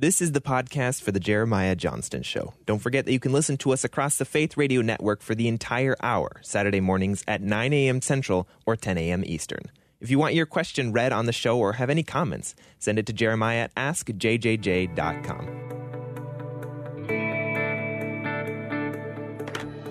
[0.00, 2.54] This is the podcast for the Jeremiah Johnston Show.
[2.64, 5.46] Don't forget that you can listen to us across the Faith Radio Network for the
[5.46, 8.00] entire hour, Saturday mornings at 9 a.m.
[8.00, 9.22] Central or 10 a.m.
[9.26, 9.60] Eastern.
[10.00, 13.04] If you want your question read on the show or have any comments, send it
[13.08, 15.36] to Jeremiah at askjjj.com.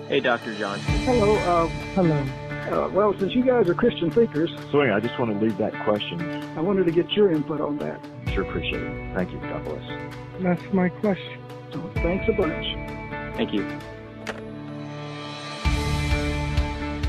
[0.08, 0.56] Hey, Dr.
[0.56, 0.94] Johnston.
[1.04, 1.36] Hello.
[1.36, 2.16] Uh, Hello.
[2.16, 5.72] uh, well, since you guys are Christian thinkers, Swing, I just want to leave that
[5.84, 6.20] question.
[6.58, 8.04] I wanted to get your input on that.
[8.40, 9.14] Sure appreciate it.
[9.14, 9.38] Thank you.
[9.40, 9.82] God bless.
[10.40, 11.42] That's my question.
[11.72, 12.64] So thanks a bunch.
[13.36, 13.66] Thank you.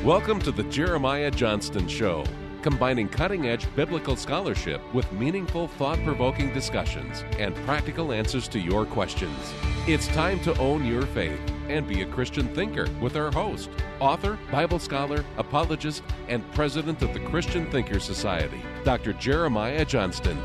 [0.06, 2.26] Welcome to the Jeremiah Johnston Show,
[2.62, 8.86] combining cutting edge biblical scholarship with meaningful, thought provoking discussions and practical answers to your
[8.86, 9.54] questions.
[9.88, 11.40] It's time to own your faith
[11.70, 13.70] and be a Christian thinker with our host,
[14.02, 19.14] author, Bible scholar, apologist, and president of the Christian Thinker Society, Dr.
[19.14, 20.38] Jeremiah Johnston.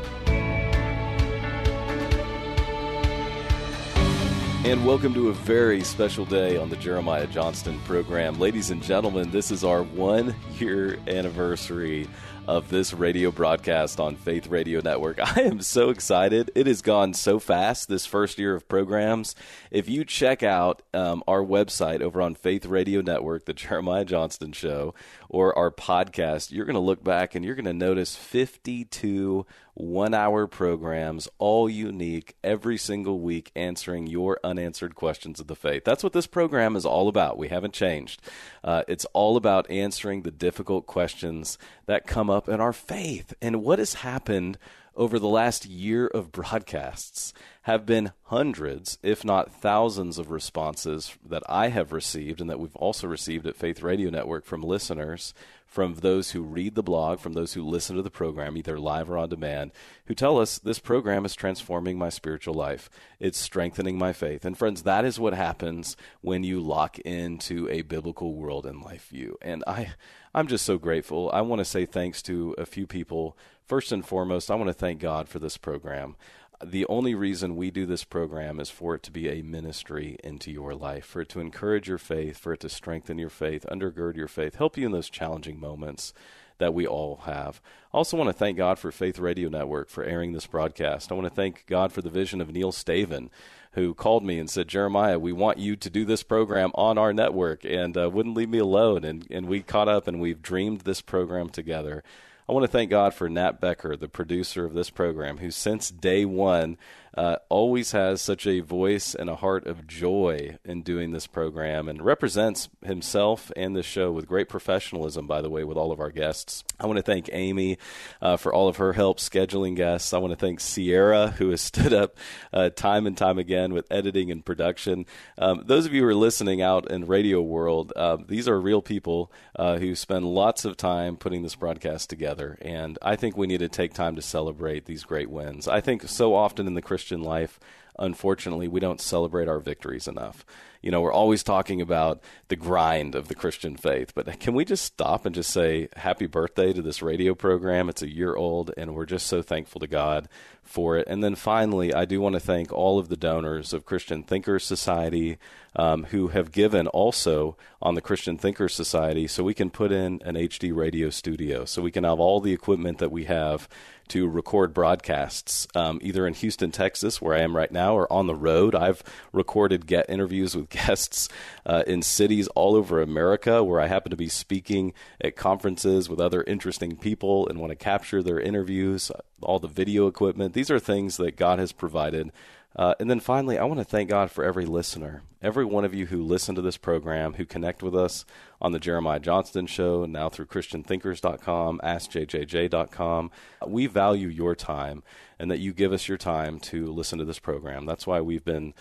[4.67, 8.37] And welcome to a very special day on the Jeremiah Johnston program.
[8.37, 12.09] Ladies and gentlemen, this is our one year anniversary
[12.47, 15.19] of this radio broadcast on Faith Radio Network.
[15.37, 16.51] I am so excited.
[16.53, 19.35] It has gone so fast this first year of programs.
[19.71, 24.51] If you check out um, our website over on Faith Radio Network, The Jeremiah Johnston
[24.51, 24.93] Show,
[25.29, 29.45] or our podcast, you're going to look back and you're going to notice 52
[29.77, 35.83] one hour programs, all unique, every single week, answering your unanswered questions of the faith.
[35.85, 37.37] That's what this program is all about.
[37.37, 38.21] We haven't changed.
[38.63, 43.35] Uh, it's all about answering the difficult questions that come up in our faith.
[43.39, 44.57] And what has happened
[44.97, 47.31] over the last year of broadcasts
[47.61, 52.75] have been hundreds, if not thousands, of responses that I have received and that we've
[52.75, 55.33] also received at Faith Radio Network from listeners,
[55.67, 59.09] from those who read the blog, from those who listen to the program, either live
[59.09, 59.71] or on demand,
[60.05, 62.89] who tell us this program is transforming my spiritual life.
[63.19, 64.45] It's strengthening my faith.
[64.45, 69.09] And friends, that is what happens when you lock into a biblical world and life
[69.09, 69.37] view.
[69.41, 69.89] And I
[70.33, 71.29] I'm just so grateful.
[71.33, 73.37] I want to say thanks to a few people.
[73.65, 76.15] First and foremost, I want to thank God for this program
[76.63, 80.51] the only reason we do this program is for it to be a ministry into
[80.51, 84.15] your life, for it to encourage your faith, for it to strengthen your faith, undergird
[84.15, 86.13] your faith, help you in those challenging moments
[86.57, 87.61] that we all have.
[87.93, 91.11] I also want to thank God for Faith Radio Network for airing this broadcast.
[91.11, 93.29] I want to thank God for the vision of Neil Staven,
[93.73, 97.13] who called me and said, Jeremiah, we want you to do this program on our
[97.13, 99.03] network, and uh, wouldn't leave me alone.
[99.03, 102.03] And, and we caught up and we've dreamed this program together.
[102.49, 105.89] I want to thank God for Nat Becker, the producer of this program, who since
[105.89, 106.77] day one
[107.17, 111.89] uh, always has such a voice and a heart of joy in doing this program
[111.89, 115.99] and represents himself and this show with great professionalism, by the way, with all of
[115.99, 116.63] our guests.
[116.79, 117.79] I want to thank Amy
[118.21, 120.13] uh, for all of her help scheduling guests.
[120.13, 122.17] I want to thank Sierra, who has stood up
[122.53, 125.07] uh, time and time again with editing and production.
[125.39, 128.83] Um, those of you who are listening out in radio world, uh, these are real
[128.83, 132.59] people uh, who spend lots of time putting this broadcast together.
[132.61, 135.67] And I think we need to take time to celebrate these great wins.
[135.67, 137.57] I think so often in the Christian Christian life,
[137.97, 140.45] unfortunately, we don't celebrate our victories enough.
[140.81, 144.65] You know, we're always talking about the grind of the Christian faith, but can we
[144.65, 147.87] just stop and just say happy birthday to this radio program?
[147.87, 150.27] It's a year old, and we're just so thankful to God
[150.63, 151.07] for it.
[151.07, 154.65] And then finally, I do want to thank all of the donors of Christian Thinkers
[154.65, 155.37] Society
[155.77, 160.21] um, who have given also on the Christian Thinkers Society so we can put in
[160.25, 163.69] an HD radio studio, so we can have all the equipment that we have
[164.09, 168.27] to record broadcasts, um, either in Houston, Texas, where I am right now, or on
[168.27, 168.75] the road.
[168.75, 171.29] I've recorded get interviews with guests
[171.65, 176.19] uh, in cities all over America where I happen to be speaking at conferences with
[176.19, 180.53] other interesting people and want to capture their interviews, all the video equipment.
[180.53, 182.31] These are things that God has provided.
[182.77, 185.95] Uh, and then finally, I want to thank God for every listener, every one of
[185.95, 188.23] you who listen to this program, who connect with us
[188.61, 193.31] on the Jeremiah Johnston Show, now through ChristianThinkers.com, AskJJJ.com.
[193.65, 195.01] We value your time
[195.39, 197.87] and that you give us your time to listen to this program.
[197.87, 198.75] That's why we've been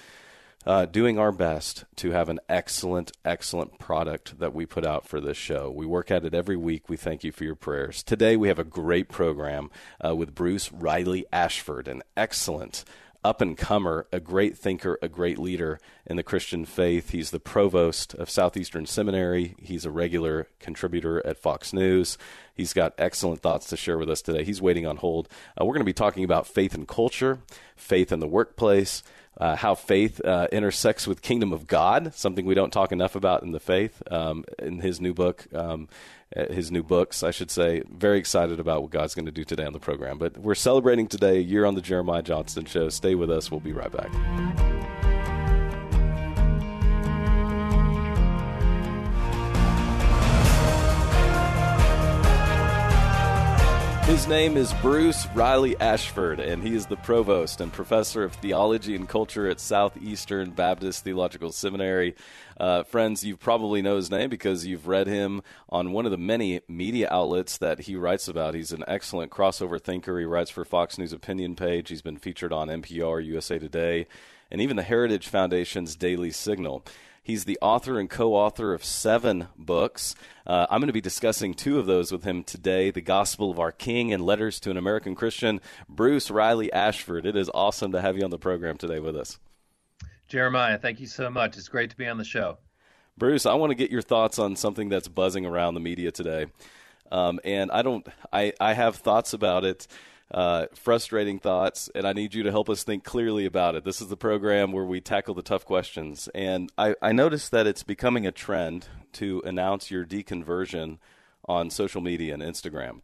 [0.66, 5.20] uh, doing our best to have an excellent, excellent product that we put out for
[5.20, 5.70] this show.
[5.70, 6.88] We work at it every week.
[6.88, 8.02] We thank you for your prayers.
[8.02, 9.70] Today, we have a great program
[10.04, 12.84] uh, with Bruce Riley Ashford, an excellent
[13.26, 17.10] up and comer, a great thinker, a great leader in the Christian faith.
[17.10, 19.56] He's the provost of Southeastern Seminary.
[19.60, 22.18] He's a regular contributor at Fox News.
[22.54, 24.44] He's got excellent thoughts to share with us today.
[24.44, 25.28] He's waiting on hold.
[25.60, 27.40] Uh, we're going to be talking about faith and culture,
[27.74, 29.02] faith in the workplace,
[29.38, 33.42] uh, how faith uh, intersects with kingdom of God, something we don't talk enough about
[33.42, 34.00] in the faith.
[34.08, 35.88] Um, in his new book, um,
[36.34, 37.82] his new books, I should say.
[37.90, 40.18] Very excited about what God's going to do today on the program.
[40.18, 42.88] But we're celebrating today a year on the Jeremiah Johnston Show.
[42.88, 43.50] Stay with us.
[43.50, 44.10] We'll be right back.
[54.06, 58.94] His name is Bruce Riley Ashford, and he is the provost and professor of theology
[58.94, 62.14] and culture at Southeastern Baptist Theological Seminary.
[62.58, 66.16] Uh, friends, you probably know his name because you've read him on one of the
[66.16, 68.54] many media outlets that he writes about.
[68.54, 70.18] He's an excellent crossover thinker.
[70.18, 71.88] He writes for Fox News Opinion Page.
[71.88, 74.06] He's been featured on NPR, USA Today,
[74.50, 76.84] and even the Heritage Foundation's Daily Signal.
[77.26, 80.14] He's the author and co author of seven books.
[80.46, 83.58] Uh, I'm going to be discussing two of those with him today The Gospel of
[83.58, 85.60] Our King and Letters to an American Christian.
[85.88, 89.40] Bruce Riley Ashford, it is awesome to have you on the program today with us.
[90.28, 91.56] Jeremiah, thank you so much.
[91.56, 92.58] It's great to be on the show.
[93.18, 96.46] Bruce, I want to get your thoughts on something that's buzzing around the media today.
[97.10, 99.86] Um, and I don't, I, I have thoughts about it
[100.30, 103.84] uh, frustrating thoughts, and I need you to help us think clearly about it.
[103.84, 106.28] This is the program where we tackle the tough questions.
[106.34, 110.98] And I, I noticed that it's becoming a trend to announce your deconversion
[111.46, 113.02] on social media and Instagram.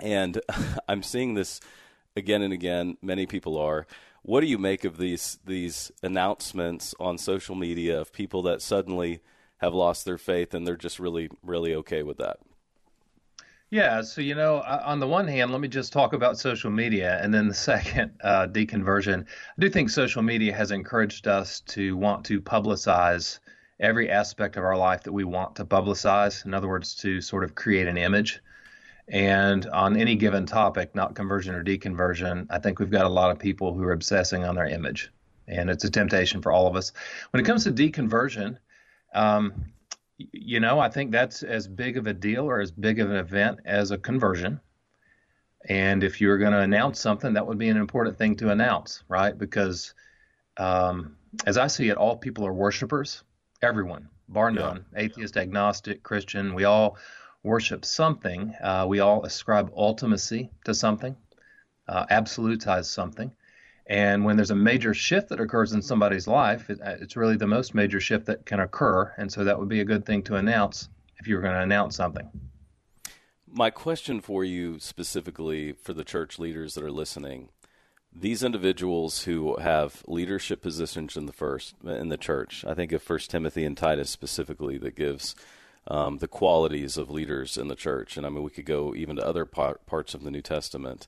[0.00, 0.40] And
[0.88, 1.60] I'm seeing this
[2.14, 2.98] again and again.
[3.00, 3.86] Many people are.
[4.22, 9.20] What do you make of these these announcements on social media of people that suddenly
[9.58, 12.38] have lost their faith and they're just really really okay with that?
[13.70, 17.20] Yeah, so you know, on the one hand, let me just talk about social media,
[17.22, 19.22] and then the second, uh, deconversion.
[19.22, 23.38] I do think social media has encouraged us to want to publicize
[23.78, 26.44] every aspect of our life that we want to publicize.
[26.44, 28.40] In other words, to sort of create an image.
[29.10, 33.32] And on any given topic, not conversion or deconversion, I think we've got a lot
[33.32, 35.10] of people who are obsessing on their image,
[35.48, 36.92] and it's a temptation for all of us.
[37.32, 38.56] When it comes to deconversion,
[39.12, 39.52] um,
[40.16, 43.16] you know, I think that's as big of a deal or as big of an
[43.16, 44.60] event as a conversion.
[45.68, 49.02] And if you're going to announce something, that would be an important thing to announce,
[49.08, 49.36] right?
[49.36, 49.92] Because
[50.56, 51.16] um,
[51.46, 53.24] as I see it, all people are worshipers.
[53.60, 55.00] Everyone, bar none, yeah.
[55.00, 56.96] atheist, agnostic, Christian, we all
[57.42, 58.54] worship something.
[58.62, 61.16] Uh, we all ascribe ultimacy to something,
[61.88, 63.30] uh, absolutize something.
[63.86, 67.36] And when there's a major shift that occurs in somebody's life, it, uh, it's really
[67.36, 69.12] the most major shift that can occur.
[69.18, 70.88] And so that would be a good thing to announce
[71.18, 72.28] if you were going to announce something.
[73.46, 77.48] My question for you specifically for the church leaders that are listening
[78.12, 83.02] these individuals who have leadership positions in the first in the church i think of
[83.02, 85.34] first timothy and titus specifically that gives
[85.86, 89.16] um, the qualities of leaders in the church and i mean we could go even
[89.16, 91.06] to other par- parts of the new testament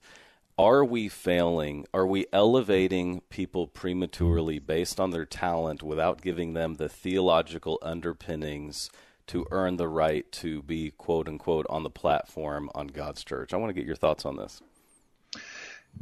[0.58, 1.86] are we failing?
[1.94, 8.90] Are we elevating people prematurely based on their talent without giving them the theological underpinnings
[9.28, 13.54] to earn the right to be quote unquote on the platform on God's church?
[13.54, 14.60] I want to get your thoughts on this.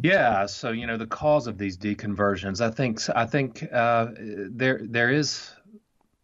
[0.02, 2.60] Yeah, so you know the cause of these deconversions.
[2.60, 5.52] I think I think uh, there there is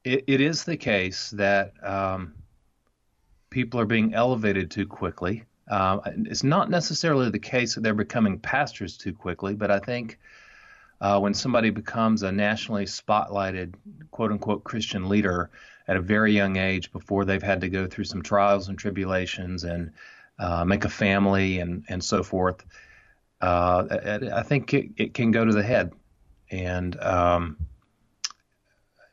[0.06, 2.34] it, it is the case that um,
[3.50, 8.38] people are being elevated too quickly uh, it's not necessarily the case that they're becoming
[8.38, 10.18] pastors too quickly, but I think
[11.00, 13.74] uh, when somebody becomes a nationally spotlighted,
[14.10, 15.50] quote unquote, Christian leader
[15.88, 19.64] at a very young age before they've had to go through some trials and tribulations
[19.64, 19.92] and
[20.38, 22.64] uh, make a family and, and so forth,
[23.40, 23.84] uh,
[24.34, 25.92] I think it, it, can go to the head.
[26.50, 27.56] And, um,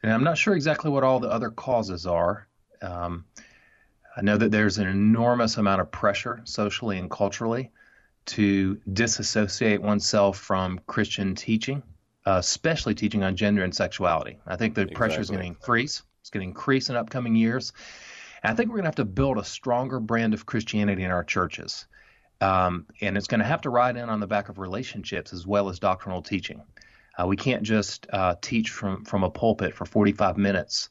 [0.03, 2.47] and I'm not sure exactly what all the other causes are.
[2.81, 3.25] Um,
[4.15, 7.71] I know that there's an enormous amount of pressure socially and culturally
[8.25, 11.81] to disassociate oneself from Christian teaching,
[12.25, 14.37] uh, especially teaching on gender and sexuality.
[14.45, 14.95] I think the exactly.
[14.95, 16.03] pressure is going to increase.
[16.21, 17.73] It's going to increase in upcoming years.
[18.43, 21.11] And I think we're going to have to build a stronger brand of Christianity in
[21.11, 21.85] our churches.
[22.39, 25.47] Um, and it's going to have to ride in on the back of relationships as
[25.47, 26.61] well as doctrinal teaching.
[27.17, 30.89] Uh, we can't just uh, teach from, from a pulpit for 45 minutes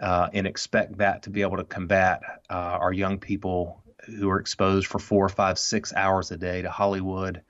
[0.00, 4.38] uh, and expect that to be able to combat uh, our young people who are
[4.38, 7.42] exposed for four, five, six hours a day to Hollywood,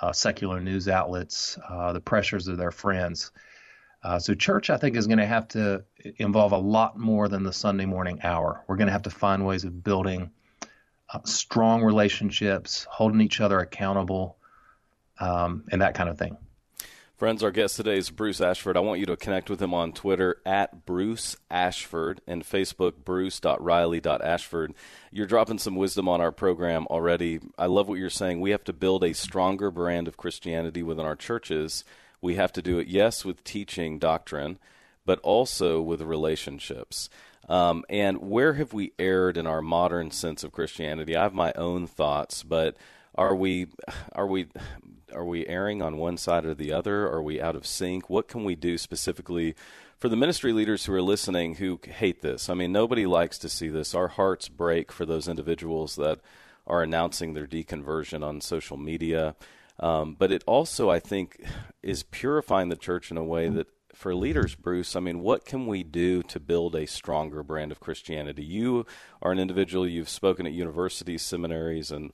[0.00, 3.30] uh, secular news outlets, uh, the pressures of their friends.
[4.18, 5.84] So, church, I think, is going to have to
[6.16, 8.64] involve a lot more than the Sunday morning hour.
[8.66, 10.32] We're going to have to find ways of building
[11.24, 14.38] strong relationships, holding each other accountable,
[15.20, 16.36] um, and that kind of thing.
[17.16, 18.76] Friends, our guest today is Bruce Ashford.
[18.76, 24.74] I want you to connect with him on Twitter at Bruce Ashford and Facebook bruce.riley.ashford.
[25.12, 27.38] You're dropping some wisdom on our program already.
[27.56, 28.40] I love what you're saying.
[28.40, 31.84] We have to build a stronger brand of Christianity within our churches.
[32.20, 34.58] we have to do it, yes, with teaching doctrine,
[35.04, 37.08] but also with relationships.
[37.48, 41.16] Um, and where have we erred in our modern sense of Christianity?
[41.16, 42.76] I have my own thoughts, but
[43.14, 43.68] are we
[44.12, 44.48] are we
[45.12, 47.06] are we erring on one side or the other?
[47.06, 48.08] Are we out of sync?
[48.10, 49.54] What can we do specifically
[49.98, 52.48] for the ministry leaders who are listening who hate this?
[52.48, 53.94] I mean, nobody likes to see this.
[53.94, 56.20] Our hearts break for those individuals that
[56.66, 59.34] are announcing their deconversion on social media.
[59.80, 61.44] Um, but it also, I think,
[61.82, 65.66] is purifying the church in a way that for leaders, Bruce, I mean, what can
[65.66, 68.44] we do to build a stronger brand of Christianity?
[68.44, 68.86] You
[69.20, 72.12] are an individual, you've spoken at universities, seminaries, and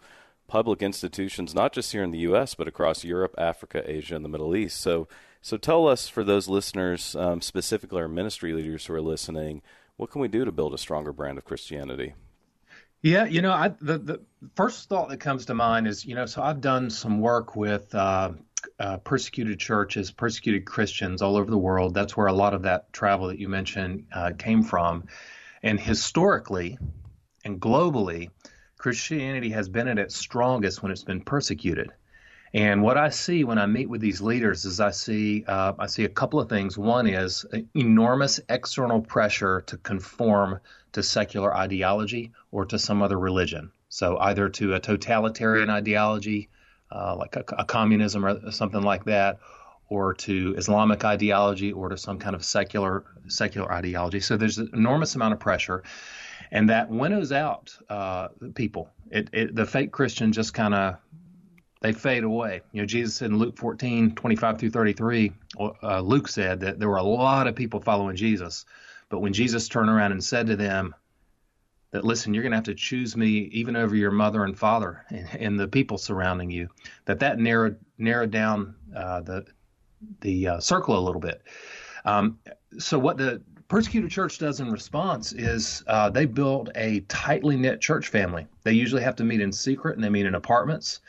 [0.48, 4.28] public institutions, not just here in the U.S., but across Europe, Africa, Asia, and the
[4.28, 4.80] Middle East.
[4.80, 5.06] So,
[5.40, 9.62] so tell us, for those listeners, um, specifically our ministry leaders who are listening,
[9.96, 12.14] what can we do to build a stronger brand of Christianity?
[13.02, 14.20] Yeah, you know, I, the the
[14.56, 17.94] first thought that comes to mind is, you know, so I've done some work with
[17.94, 18.32] uh,
[18.80, 21.94] uh, persecuted churches, persecuted Christians all over the world.
[21.94, 25.04] That's where a lot of that travel that you mentioned uh, came from.
[25.62, 26.78] And historically
[27.44, 28.30] and globally,
[28.78, 31.90] Christianity has been at its strongest when it's been persecuted.
[32.54, 35.86] And what I see when I meet with these leaders is I see uh, I
[35.86, 36.78] see a couple of things.
[36.78, 37.44] One is
[37.74, 40.60] enormous external pressure to conform
[40.92, 43.70] to secular ideology or to some other religion.
[43.90, 46.48] So either to a totalitarian ideology
[46.90, 49.38] uh, like a, a, communism or something like that,
[49.88, 54.20] or to Islamic ideology, or to some kind of secular secular ideology.
[54.20, 55.82] So there's an enormous amount of pressure,
[56.50, 58.90] and that winnows out uh, people.
[59.10, 60.96] It, it, the fake Christian just kind of
[61.80, 62.62] they fade away.
[62.72, 66.88] You know, Jesus said in Luke 14, 25 through 33, uh, Luke said that there
[66.88, 68.64] were a lot of people following Jesus.
[69.08, 70.94] But when Jesus turned around and said to them,
[71.90, 75.04] that listen you're going to have to choose me even over your mother and father
[75.10, 76.68] and, and the people surrounding you
[77.06, 79.46] that that narrowed narrowed down uh, the
[80.20, 81.42] the uh, circle a little bit
[82.04, 82.38] um,
[82.78, 87.80] so what the persecuted church does in response is uh, they build a tightly knit
[87.80, 91.00] church family they usually have to meet in secret and they meet in apartments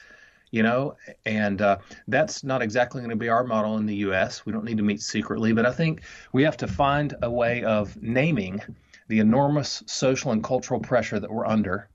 [0.51, 4.45] you know and uh, that's not exactly going to be our model in the us
[4.45, 6.01] we don't need to meet secretly but i think
[6.33, 8.61] we have to find a way of naming
[9.09, 11.89] the enormous social and cultural pressure that we're under,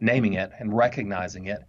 [0.00, 1.64] naming it and recognizing it,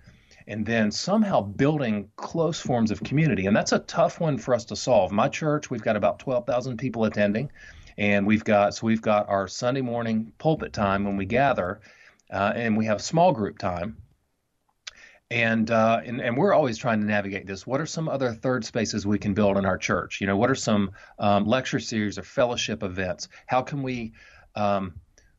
[0.48, 3.45] and then somehow building close forms of community.
[3.45, 5.12] And that's a tough one for us to solve.
[5.12, 7.50] My church, we've got about 12,000 people attending,
[7.98, 11.81] and we've got so we've got our Sunday morning pulpit time when we gather,
[12.31, 13.98] uh, and we have small group time.
[15.29, 17.65] And, uh, and and we're always trying to navigate this.
[17.65, 20.19] What are some other third spaces we can build in our church?
[20.19, 23.29] You know, what are some um, lecture series or fellowship events?
[23.45, 24.12] How can we
[24.55, 24.95] um,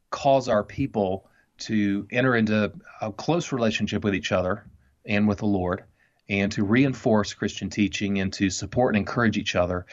[0.09, 1.29] cause our people
[1.59, 4.65] to enter into a close relationship with each other
[5.05, 5.85] and with the Lord,
[6.29, 9.85] and to reinforce Christian teaching and to support and encourage each other.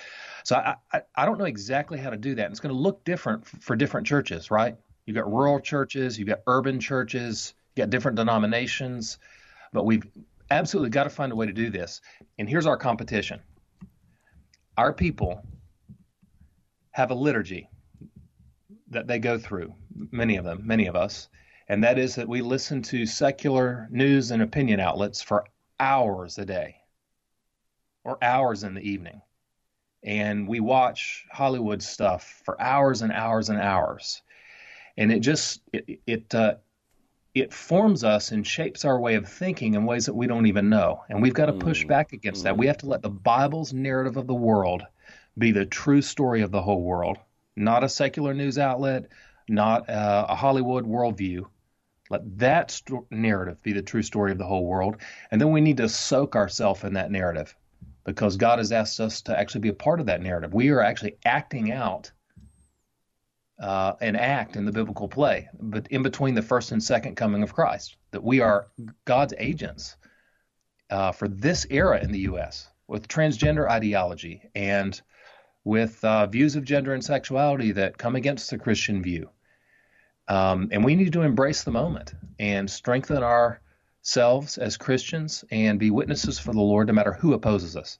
[0.43, 2.51] So I, I, I don't know exactly how to do that.
[2.51, 4.75] It's going to look different for different churches, right?
[5.05, 9.17] You've got rural churches, you've got urban churches, you've got different denominations,
[9.73, 10.05] but we've
[10.51, 12.01] absolutely got to find a way to do this.
[12.37, 13.41] And here's our competition
[14.77, 15.43] our people
[16.91, 17.69] have a liturgy
[18.89, 19.73] that they go through,
[20.11, 21.27] many of them, many of us,
[21.67, 25.45] and that is that we listen to secular news and opinion outlets for
[25.79, 26.75] hours a day
[28.03, 29.21] or hours in the evening.
[30.03, 34.21] And we watch Hollywood stuff for hours and hours and hours.
[34.97, 36.55] And it just it it uh,
[37.35, 40.69] it forms us and shapes our way of thinking in ways that we don't even
[40.69, 41.03] know.
[41.09, 41.87] And we've got to push mm.
[41.87, 42.57] back against that.
[42.57, 44.83] We have to let the Bible's narrative of the world
[45.37, 47.17] be the true story of the whole world
[47.59, 49.09] not a secular news outlet,
[49.47, 51.45] not uh, a Hollywood worldview.
[52.09, 54.97] Let that st- narrative be the true story of the whole world.
[55.29, 57.55] And then we need to soak ourselves in that narrative
[58.09, 60.51] because God has asked us to actually be a part of that narrative.
[60.51, 62.11] We are actually acting out
[63.61, 67.43] uh, an act in the biblical play, but in between the first and second coming
[67.43, 68.65] of Christ, that we are
[69.05, 69.95] God's agents
[70.89, 72.67] uh, for this era in the U.S.
[72.87, 74.99] with transgender ideology and
[75.63, 79.29] with uh, views of gender and sexuality that come against the Christian view.
[80.27, 83.21] Um, and we need to embrace the moment and strengthen
[84.01, 87.99] ourselves as Christians and be witnesses for the Lord no matter who opposes us.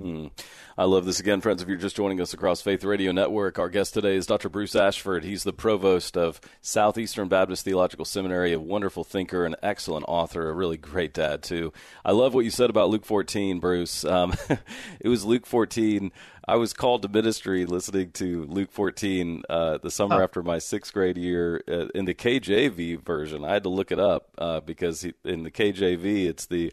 [0.00, 0.30] Mm.
[0.76, 1.62] I love this again, friends.
[1.62, 4.50] If you're just joining us across Faith Radio Network, our guest today is Dr.
[4.50, 5.24] Bruce Ashford.
[5.24, 10.52] He's the provost of Southeastern Baptist Theological Seminary, a wonderful thinker, an excellent author, a
[10.52, 11.72] really great dad, too.
[12.04, 14.04] I love what you said about Luke 14, Bruce.
[14.04, 14.34] Um,
[15.00, 16.12] it was Luke 14.
[16.46, 20.24] I was called to ministry listening to Luke 14 uh, the summer oh.
[20.24, 23.44] after my sixth grade year uh, in the KJV version.
[23.44, 26.72] I had to look it up uh, because he, in the KJV, it's the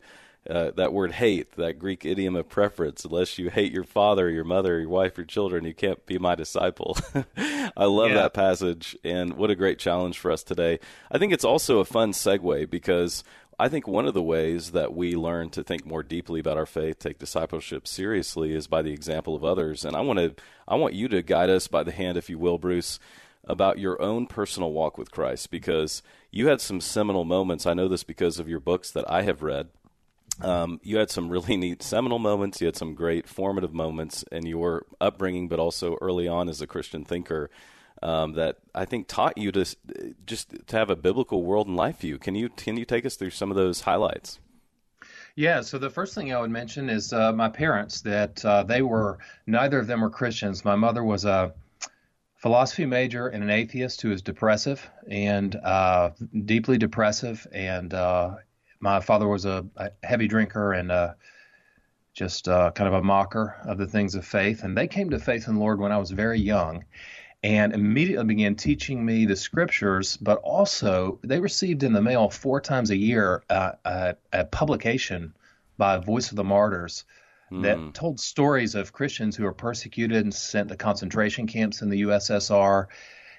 [0.50, 3.05] uh, that word hate, that Greek idiom of preference.
[3.05, 6.35] Unless you hate your father, your mother, your wife, your children, you can't be my
[6.35, 6.97] disciple.
[7.38, 8.15] I love yeah.
[8.15, 10.79] that passage, and what a great challenge for us today.
[11.09, 13.23] I think it's also a fun segue because
[13.59, 16.65] I think one of the ways that we learn to think more deeply about our
[16.65, 19.85] faith, take discipleship seriously, is by the example of others.
[19.85, 20.35] And I want to,
[20.67, 23.00] I want you to guide us by the hand, if you will, Bruce,
[23.45, 27.65] about your own personal walk with Christ, because you had some seminal moments.
[27.65, 29.69] I know this because of your books that I have read.
[30.41, 32.61] Um, you had some really neat seminal moments.
[32.61, 36.67] You had some great formative moments in your upbringing, but also early on as a
[36.67, 37.49] Christian thinker
[38.01, 39.65] um, that I think taught you to
[40.25, 42.17] just to have a biblical world and life view.
[42.17, 44.39] Can you can you take us through some of those highlights?
[45.35, 48.01] Yeah, so the first thing I would mention is uh, my parents.
[48.01, 50.65] That uh, they were neither of them were Christians.
[50.65, 51.53] My mother was a
[52.35, 56.11] philosophy major and an atheist who was depressive and uh,
[56.45, 58.35] deeply depressive, and uh,
[58.83, 61.13] my father was a, a heavy drinker and uh,
[62.13, 64.63] just uh, kind of a mocker of the things of faith.
[64.63, 66.83] And they came to faith in the Lord when I was very young
[67.43, 72.59] and immediately began teaching me the scriptures, but also they received in the mail four
[72.59, 75.33] times a year uh, a, a, publication
[75.77, 77.05] by Voice of the Martyrs
[77.51, 77.93] that mm.
[77.93, 82.87] told stories of Christians who were persecuted and sent to concentration camps in the USSR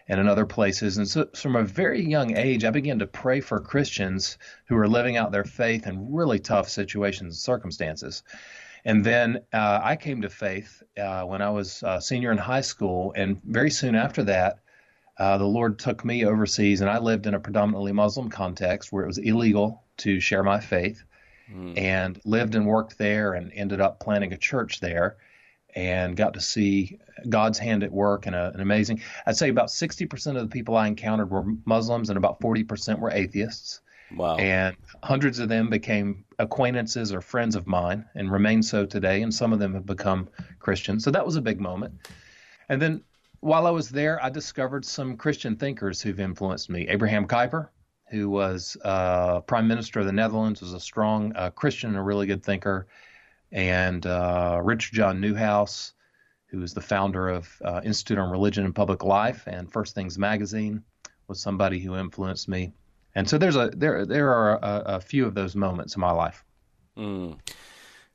[0.08, 0.98] and in other places.
[0.98, 4.88] And so, from a very young age, I began to pray for Christians who were
[4.88, 8.22] living out their faith in really tough situations and circumstances.
[8.84, 12.60] And then uh, I came to faith uh, when I was a senior in high
[12.60, 14.58] school, and very soon after that,
[15.16, 19.04] uh, the Lord took me overseas, and I lived in a predominantly Muslim context where
[19.04, 21.02] it was illegal to share my faith,
[21.50, 21.78] mm.
[21.78, 25.16] and lived and worked there, and ended up planting a church there,
[25.74, 29.00] and got to see God's hand at work and an amazing.
[29.26, 33.10] I'd say about 60% of the people I encountered were Muslims, and about 40% were
[33.10, 33.80] atheists.
[34.16, 34.36] Wow.
[34.36, 39.22] And hundreds of them became acquaintances or friends of mine and remain so today.
[39.22, 40.28] And some of them have become
[40.60, 41.04] Christians.
[41.04, 41.94] So that was a big moment.
[42.68, 43.02] And then
[43.40, 46.86] while I was there, I discovered some Christian thinkers who've influenced me.
[46.88, 47.68] Abraham Kuyper,
[48.10, 52.02] who was uh, Prime Minister of the Netherlands, was a strong uh, Christian and a
[52.02, 52.86] really good thinker.
[53.54, 55.92] And uh, Richard John Neuhaus,
[56.46, 60.18] who is the founder of uh, Institute on Religion and Public Life and First Things
[60.18, 60.82] Magazine,
[61.28, 62.74] was somebody who influenced me.
[63.14, 66.10] And so there's a there there are a, a few of those moments in my
[66.10, 66.44] life.
[66.98, 67.38] Mm.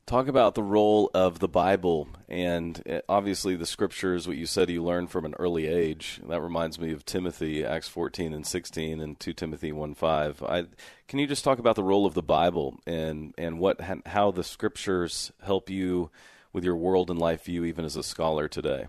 [0.06, 4.26] Talk about the role of the Bible and eh, obviously the scriptures.
[4.26, 6.20] What you said you learned from an early age.
[6.28, 10.42] That reminds me of Timothy, Acts 14 and 16, and 2 Timothy 1 5.
[10.42, 10.64] I,
[11.06, 14.42] can you just talk about the role of the Bible and and what how the
[14.42, 16.10] scriptures help you
[16.52, 18.86] with your world and life view, even as a scholar today?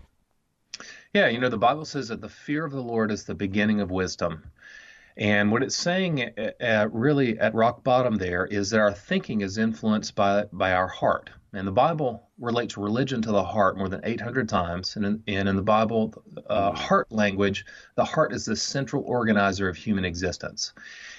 [1.12, 3.80] Yeah, you know the Bible says that the fear of the Lord is the beginning
[3.80, 4.50] of wisdom.
[5.16, 9.42] And what it's saying at, at really at rock bottom there is that our thinking
[9.42, 11.30] is influenced by by our heart.
[11.54, 14.96] And the Bible relates religion to the heart more than 800 times.
[14.96, 16.14] And in, and in the Bible,
[16.48, 20.72] uh, heart language, the heart is the central organizer of human existence.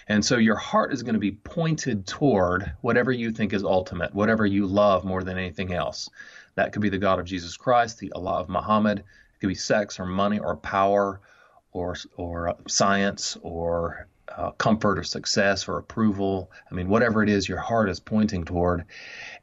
[0.07, 4.15] And so your heart is going to be pointed toward whatever you think is ultimate,
[4.15, 6.09] whatever you love more than anything else.
[6.55, 8.99] That could be the God of Jesus Christ, the Allah of Muhammad.
[8.99, 11.21] It could be sex or money or power
[11.73, 16.51] or or science or uh, comfort or success or approval.
[16.69, 18.85] I mean, whatever it is your heart is pointing toward,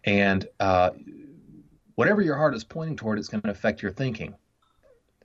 [0.04, 0.90] and uh,
[1.96, 4.34] whatever your heart is pointing toward, it's going to affect your thinking.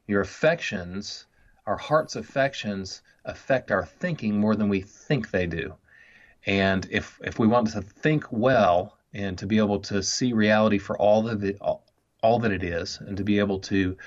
[0.08, 1.26] Your affections,
[1.66, 5.76] our heart's affections, affect our thinking more than we think they do.
[6.46, 10.78] And if if we want to think well and to be able to see reality
[10.78, 11.86] for all that all,
[12.22, 13.98] all that it is, and to be able to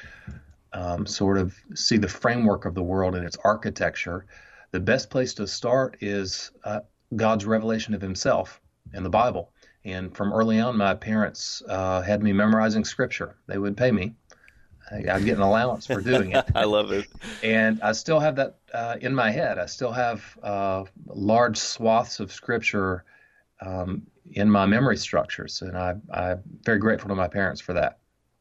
[0.72, 4.26] um, sort of see the framework of the world and its architecture,
[4.70, 6.80] the best place to start is uh,
[7.16, 8.60] God's revelation of Himself
[8.94, 9.52] in the Bible.
[9.84, 13.36] And from early on, my parents uh, had me memorizing Scripture.
[13.46, 14.14] They would pay me.
[14.90, 16.46] I'd get an allowance for doing it.
[16.54, 17.06] I love it.
[17.42, 19.58] And I still have that uh, in my head.
[19.58, 23.04] I still have uh, large swaths of Scripture
[23.60, 27.98] um, in my memory structures, and I, I'm very grateful to my parents for that.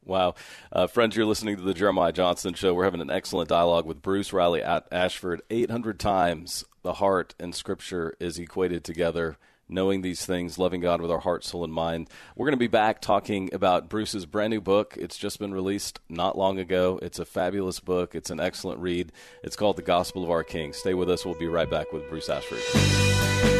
[0.08, 0.36] Wow.
[0.72, 2.72] Uh, friends, you're listening to the Jeremiah Johnston Show.
[2.72, 5.42] We're having an excellent dialogue with Bruce Riley at Ashford.
[5.50, 9.36] 800 times the heart and Scripture is equated together.
[9.68, 12.08] Knowing these things, loving God with our heart, soul, and mind.
[12.34, 14.96] We're going to be back talking about Bruce's brand new book.
[14.98, 16.98] It's just been released not long ago.
[17.02, 18.14] It's a fabulous book.
[18.14, 19.12] It's an excellent read.
[19.44, 20.72] It's called The Gospel of Our King.
[20.72, 21.26] Stay with us.
[21.26, 23.57] We'll be right back with Bruce Ashford.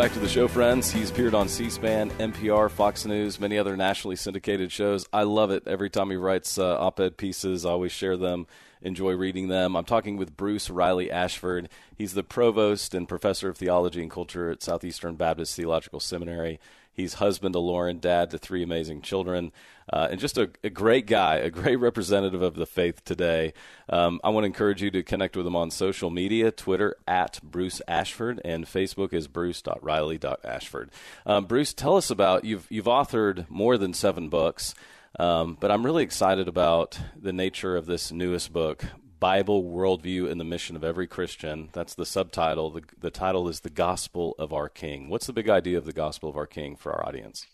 [0.00, 0.90] Back to the show, friends.
[0.90, 5.04] He's appeared on C SPAN, NPR, Fox News, many other nationally syndicated shows.
[5.12, 5.64] I love it.
[5.66, 8.46] Every time he writes uh, op ed pieces, I always share them
[8.82, 9.76] enjoy reading them.
[9.76, 11.68] I'm talking with Bruce Riley Ashford.
[11.96, 16.58] He's the provost and professor of theology and culture at Southeastern Baptist Theological Seminary.
[16.92, 19.52] He's husband to Lauren, dad to three amazing children,
[19.92, 23.52] uh, and just a, a, great guy, a great representative of the faith today.
[23.88, 27.40] Um, I want to encourage you to connect with him on social media Twitter at
[27.42, 30.90] Bruce Ashford, and Facebook is bruce.riley.ashford.
[31.26, 34.74] Um, Bruce, tell us about you've, you've authored more than seven books.
[35.18, 38.84] Um, but I'm really excited about the nature of this newest book,
[39.20, 41.68] Bible Worldview and the Mission of Every Christian.
[41.72, 42.70] That's the subtitle.
[42.70, 45.10] The, the title is The Gospel of Our King.
[45.10, 47.46] What's the big idea of the Gospel of Our King for our audience?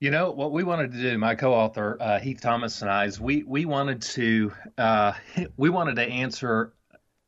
[0.00, 3.20] You know what we wanted to do, my co-author uh, Heath Thomas and I, is
[3.20, 5.12] we we wanted to uh,
[5.56, 6.72] we wanted to answer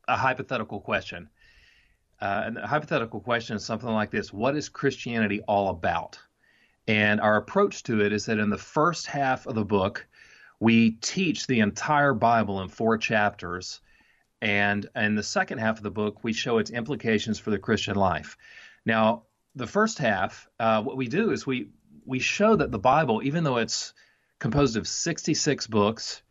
[0.07, 1.29] a hypothetical question.
[2.19, 6.19] Uh, and the hypothetical question is something like this: What is Christianity all about?
[6.87, 10.07] And our approach to it is that in the first half of the book,
[10.59, 13.81] we teach the entire Bible in four chapters.
[14.41, 17.95] And in the second half of the book, we show its implications for the Christian
[17.95, 18.37] life.
[18.85, 19.23] Now,
[19.55, 21.69] the first half, uh, what we do is we,
[22.05, 23.93] we show that the Bible, even though it's
[24.39, 26.21] composed of 66 books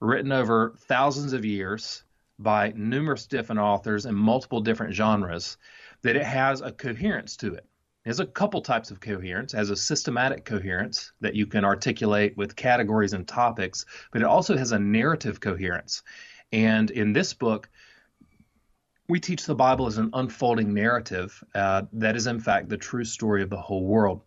[0.00, 2.02] written over thousands of years
[2.38, 5.56] by numerous different authors in multiple different genres,
[6.02, 7.66] that it has a coherence to it.
[8.04, 9.54] There's a couple types of coherence.
[9.54, 14.26] It has a systematic coherence that you can articulate with categories and topics, but it
[14.26, 16.02] also has a narrative coherence.
[16.52, 17.70] And in this book,
[19.08, 23.04] we teach the Bible as an unfolding narrative uh, that is, in fact, the true
[23.04, 24.22] story of the whole world.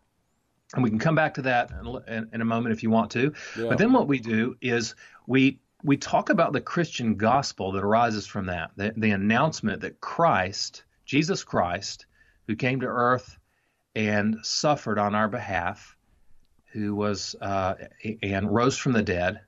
[0.74, 1.72] And we can come back to that
[2.08, 3.34] in, in a moment if you want to.
[3.58, 3.70] Yeah.
[3.70, 8.26] But then what we do is we we talk about the Christian gospel that arises
[8.26, 12.08] from that, the, the announcement that Christ, Jesus Christ,
[12.48, 13.38] who came to earth
[13.98, 15.98] and suffered on our behalf,
[16.72, 17.74] who was uh,
[18.22, 19.42] and rose from the dead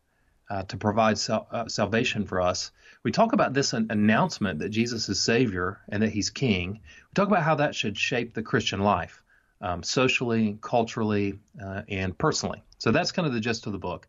[0.50, 2.72] uh, to provide sal- uh, salvation for us.
[3.04, 6.72] We talk about this an- announcement that Jesus is Savior and that He's King.
[6.72, 9.22] We talk about how that should shape the Christian life,
[9.62, 12.64] um, socially, culturally, uh, and personally.
[12.80, 14.08] So that's kind of the gist of the book.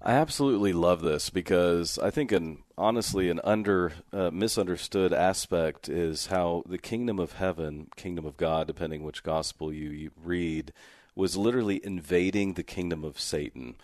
[0.00, 6.26] I absolutely love this because I think an honestly an under uh, misunderstood aspect is
[6.26, 10.72] how the kingdom of heaven, kingdom of God, depending which gospel you, you read,
[11.16, 13.74] was literally invading the kingdom of Satan.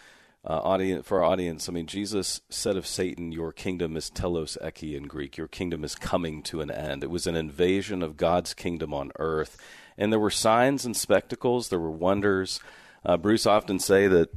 [0.47, 4.57] Uh, audience, for our audience, I mean, Jesus said of Satan, "Your kingdom is telos
[4.63, 5.37] echi in Greek.
[5.37, 9.11] Your kingdom is coming to an end." It was an invasion of God's kingdom on
[9.19, 9.57] earth,
[9.99, 11.71] and there were signs and spectacles.
[11.71, 12.61] There were wonders.
[13.05, 14.31] Uh, Bruce often say that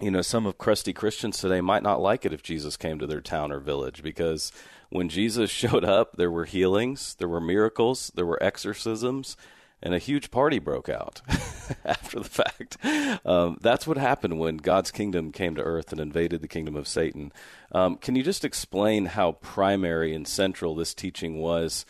[0.00, 3.06] you know, some of crusty Christians today might not like it if Jesus came to
[3.06, 4.52] their town or village because
[4.90, 9.36] when Jesus showed up, there were healings, there were miracles, there were exorcisms,
[9.82, 11.20] and a huge party broke out
[11.84, 12.76] after the fact.
[13.24, 16.88] Um, that's what happened when God's kingdom came to earth and invaded the kingdom of
[16.88, 17.32] Satan.
[17.72, 21.86] Um, can you just explain how primary and central this teaching was?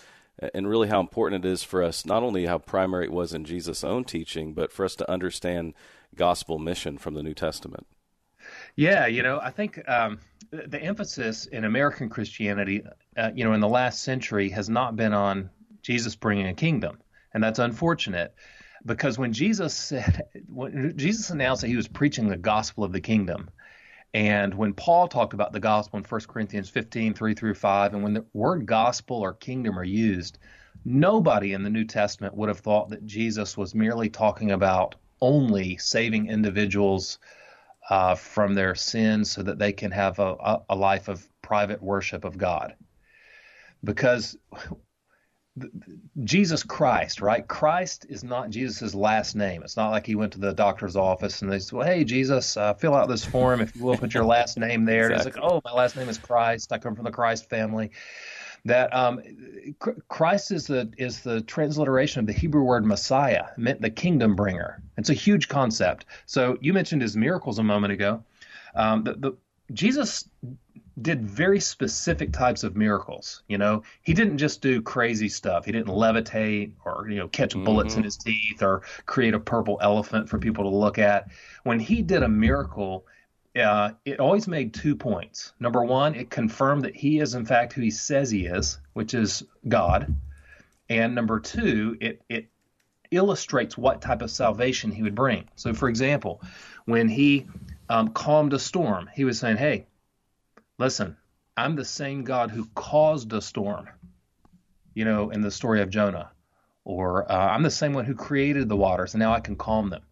[0.55, 3.45] And really, how important it is for us, not only how primary it was in
[3.45, 5.75] Jesus' own teaching, but for us to understand
[6.15, 7.87] gospel mission from the New Testament.
[8.79, 10.21] Yeah, you know, I think um,
[10.53, 12.85] the emphasis in American Christianity,
[13.17, 15.51] uh, you know, in the last century has not been on
[15.83, 16.99] Jesus bringing a kingdom,
[17.35, 18.33] and that's unfortunate
[18.87, 23.01] because when Jesus said, when Jesus announced that he was preaching the gospel of the
[23.01, 23.51] kingdom,
[24.15, 28.05] and when Paul talked about the gospel in 1 Corinthians 15, 3 through 5, and
[28.05, 30.39] when the word gospel or kingdom are used,
[30.85, 35.79] nobody in the New Testament would have thought that Jesus was merely talking about only
[35.79, 37.19] saving individuals
[37.91, 42.25] uh, from their sins so that they can have a, a life of private worship
[42.25, 42.75] of God.
[43.83, 44.37] Because
[46.23, 47.47] Jesus Christ, right?
[47.47, 49.63] Christ is not Jesus' last name.
[49.63, 52.57] It's not like he went to the doctor's office and they said, well, hey, Jesus,
[52.57, 53.61] uh, fill out this form.
[53.61, 55.11] If you will, put your last name there.
[55.11, 55.33] Exactly.
[55.33, 56.73] He's like, oh, my last name is Christ.
[56.73, 57.91] I come from the Christ family
[58.65, 59.23] that um,
[60.09, 64.83] Christ is the is the transliteration of the Hebrew word Messiah, meant the kingdom bringer.
[64.97, 66.07] It's a huge concept.
[66.27, 68.23] So you mentioned his miracles a moment ago.
[68.75, 69.37] Um, the, the,
[69.73, 70.29] Jesus
[71.01, 73.43] did very specific types of miracles.
[73.49, 75.65] You know, he didn't just do crazy stuff.
[75.65, 78.01] He didn't levitate or you know catch bullets mm-hmm.
[78.01, 81.29] in his teeth or create a purple elephant for people to look at.
[81.65, 83.07] When he did a miracle,
[83.57, 85.53] uh, it always made two points.
[85.59, 89.15] Number one, it confirmed that he is in fact who he says he is, which
[89.15, 90.15] is God.
[90.89, 92.49] And number two, it it
[93.11, 95.49] illustrates what type of salvation he would bring.
[95.57, 96.43] So, for example,
[96.85, 97.47] when he
[97.89, 99.87] um, calmed a storm, he was saying, "Hey,
[100.79, 101.17] listen,
[101.57, 103.89] I'm the same God who caused a storm."
[104.95, 106.31] You know, in the story of Jonah,
[106.85, 109.91] or uh, I'm the same one who created the waters, and now I can calm
[109.91, 110.03] them.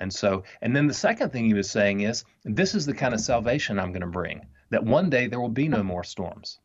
[0.00, 3.14] And so, and then the second thing he was saying is, this is the kind
[3.14, 4.46] of salvation I'm going to bring.
[4.70, 6.58] That one day there will be no more storms.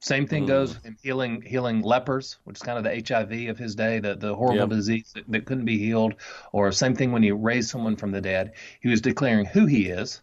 [0.00, 0.84] Same thing goes mm.
[0.84, 4.34] in healing healing lepers, which is kind of the HIV of his day, the, the
[4.34, 4.68] horrible Yep.
[4.68, 6.16] disease that, that couldn't be healed.
[6.52, 8.52] Or same thing when he raised someone from the dead.
[8.80, 10.20] He was declaring who he is,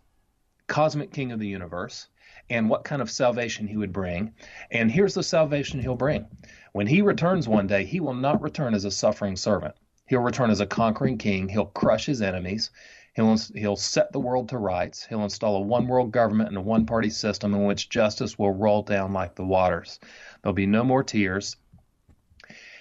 [0.68, 2.10] cosmic king of the universe,
[2.48, 4.34] and what kind of salvation he would bring.
[4.70, 6.28] And here's the salvation he'll bring.
[6.74, 9.74] When he returns one day, he will not return as a suffering servant.
[10.12, 11.48] He'll return as a conquering king.
[11.48, 12.72] He'll crush his enemies.
[13.16, 15.06] He'll, he'll set the world to rights.
[15.06, 18.52] He'll install a one world government and a one party system in which justice will
[18.52, 20.02] roll down like the waters.
[20.42, 21.56] There'll be no more tears.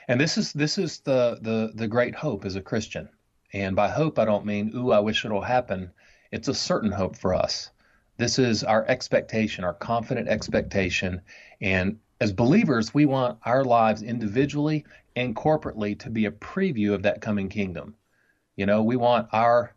[0.09, 3.09] And this is this is the the the great hope as a Christian.
[3.53, 5.93] And by hope I don't mean ooh I wish it'll happen.
[6.33, 7.71] It's a certain hope for us.
[8.17, 11.23] This is our expectation, our confident expectation.
[11.61, 14.85] And as believers, we want our lives individually
[15.17, 17.95] and corporately to be a preview of that coming kingdom.
[18.57, 19.75] You know, we want our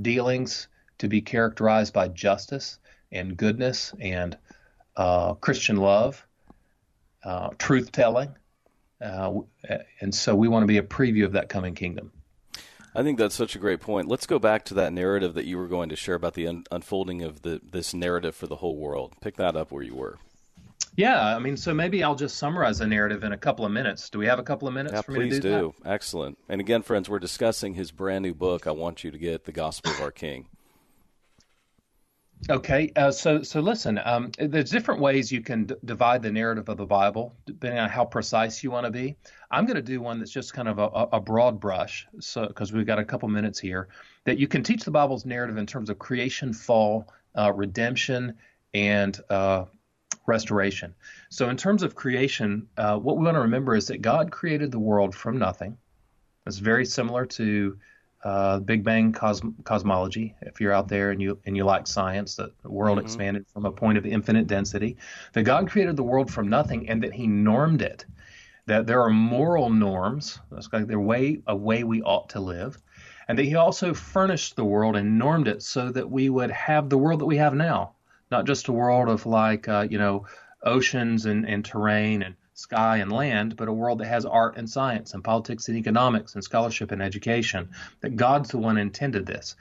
[0.00, 0.68] dealings
[0.98, 2.78] to be characterized by justice
[3.10, 4.36] and goodness and
[4.96, 6.26] uh, Christian love,
[7.24, 8.34] uh, truth telling.
[9.00, 9.40] Uh,
[10.00, 12.12] and so we want to be a preview of that coming kingdom.
[12.94, 14.06] I think that's such a great point.
[14.06, 16.64] Let's go back to that narrative that you were going to share about the un-
[16.70, 19.14] unfolding of the this narrative for the whole world.
[19.20, 20.18] Pick that up where you were.
[20.96, 24.10] Yeah, I mean, so maybe I'll just summarize the narrative in a couple of minutes.
[24.10, 25.74] Do we have a couple of minutes Yeah, for me please to do, do.
[25.86, 26.38] Excellent.
[26.48, 28.66] And again, friends, we're discussing his brand new book.
[28.66, 30.48] I want you to get the Gospel of Our King.
[32.50, 36.68] Okay, uh, so so listen, um, there's different ways you can d- divide the narrative
[36.68, 39.16] of the Bible depending on how precise you want to be.
[39.52, 42.44] I'm going to do one that's just kind of a, a- a broad brush, so
[42.48, 43.86] because we've got a couple minutes here,
[44.24, 48.34] that you can teach the Bible's narrative in terms of creation, fall, uh, redemption,
[48.74, 49.66] and uh,
[50.26, 50.94] restoration.
[51.30, 54.70] So, in terms of creation, uh, what we want to remember is that God created
[54.70, 55.76] the world from nothing.
[56.46, 57.78] It's very similar to
[58.24, 60.34] uh, Big Bang cosm- cosmology.
[60.42, 63.66] If you're out there and you and you like science, that the world expanded from
[63.66, 64.96] a point of infinite density.
[65.32, 68.04] That God created the world from nothing, and that He normed it.
[68.66, 70.38] That there are moral norms.
[70.52, 72.78] That's like the way a way we ought to live,
[73.26, 76.88] and that He also furnished the world and normed it so that we would have
[76.88, 77.94] the world that we have now
[78.32, 80.26] not just a world of like uh, you know
[80.64, 84.68] oceans and, and terrain and sky and land, but a world that has art and
[84.68, 87.68] science and politics and economics and scholarship and education.
[88.00, 89.54] That God's the one intended this,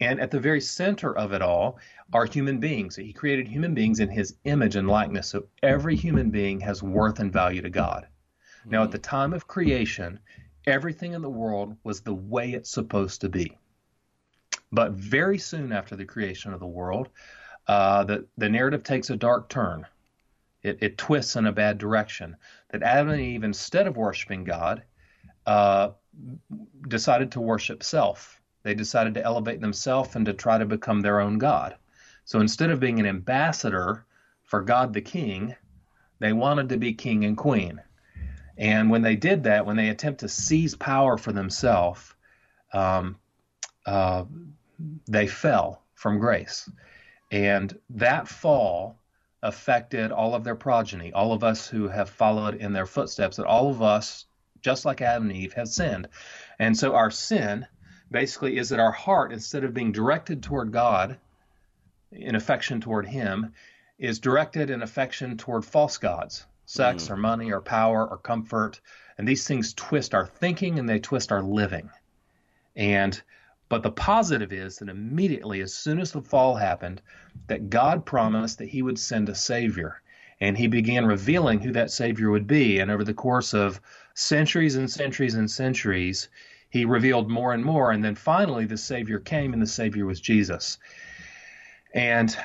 [0.00, 1.78] and at the very center of it all
[2.12, 2.96] are human beings.
[2.96, 7.18] He created human beings in His image and likeness, so every human being has worth
[7.18, 8.06] and value to God.
[8.66, 10.20] Now, at the time of creation,
[10.66, 13.56] everything in the world was the way it's supposed to be.
[14.72, 17.08] But very soon after the creation of the world,
[17.70, 19.86] uh, the, the narrative takes a dark turn.
[20.64, 22.36] It, it twists in a bad direction.
[22.70, 24.82] That Adam and Eve, instead of worshiping God,
[25.46, 25.90] uh,
[26.88, 28.40] decided to worship self.
[28.64, 31.76] They decided to elevate themselves and to try to become their own God.
[32.24, 34.04] So instead of being an ambassador
[34.42, 35.54] for God the King,
[36.18, 37.80] they wanted to be king and queen.
[38.58, 42.14] And when they did that, when they attempt to seize power for themselves,
[42.72, 43.16] um,
[43.86, 44.24] uh,
[45.06, 46.68] they fell from grace.
[47.30, 48.98] And that fall
[49.42, 53.46] affected all of their progeny, all of us who have followed in their footsteps, that
[53.46, 54.26] all of us,
[54.60, 56.08] just like Adam and Eve, have sinned.
[56.58, 57.66] And so our sin
[58.10, 61.18] basically is that our heart, instead of being directed toward God
[62.12, 63.54] in affection toward Him,
[63.98, 67.10] is directed in affection toward false gods, sex mm.
[67.10, 68.80] or money or power or comfort.
[69.16, 71.90] And these things twist our thinking and they twist our living.
[72.74, 73.20] And
[73.70, 77.00] but the positive is that immediately, as soon as the fall happened,
[77.46, 80.02] that God promised that He would send a Savior.
[80.40, 82.80] And He began revealing who that Savior would be.
[82.80, 83.80] And over the course of
[84.14, 86.28] centuries and centuries and centuries,
[86.68, 87.92] He revealed more and more.
[87.92, 90.78] And then finally, the Savior came, and the Savior was Jesus.
[91.94, 92.36] And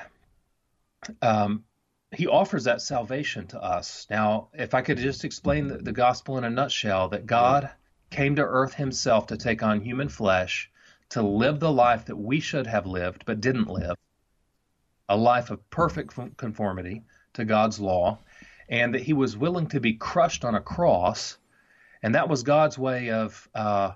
[1.23, 1.63] um,
[2.11, 4.05] He offers that salvation to us.
[4.11, 7.71] Now, if I could just explain the, the gospel in a nutshell, that God
[8.11, 10.69] came to earth Himself to take on human flesh
[11.09, 13.95] to live the life that we should have lived but didn't live,
[15.09, 18.19] a life of perfect conformity to God's law,
[18.69, 21.37] and that he was willing to be crushed on a cross.
[22.01, 23.91] And that was God's way of uh,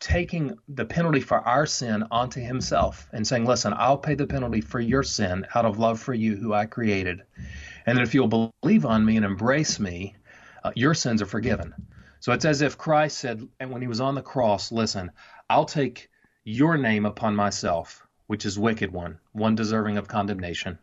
[0.00, 4.60] taking the penalty for our sin onto himself and saying, Listen, I'll pay the penalty
[4.60, 7.22] for your sin out of love for you, who I created.
[7.86, 10.16] And that if you'll believe on me and embrace me,
[10.62, 11.74] uh, your sins are forgiven.
[12.24, 15.10] So it's as if Christ said, and when he was on the cross, listen,
[15.50, 16.08] I'll take
[16.42, 20.78] your name upon myself, which is wicked one, one deserving of condemnation,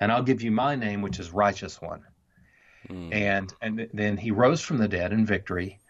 [0.00, 2.04] and I'll give you my name, which is righteous one.
[3.12, 5.80] And and then he rose from the dead in victory,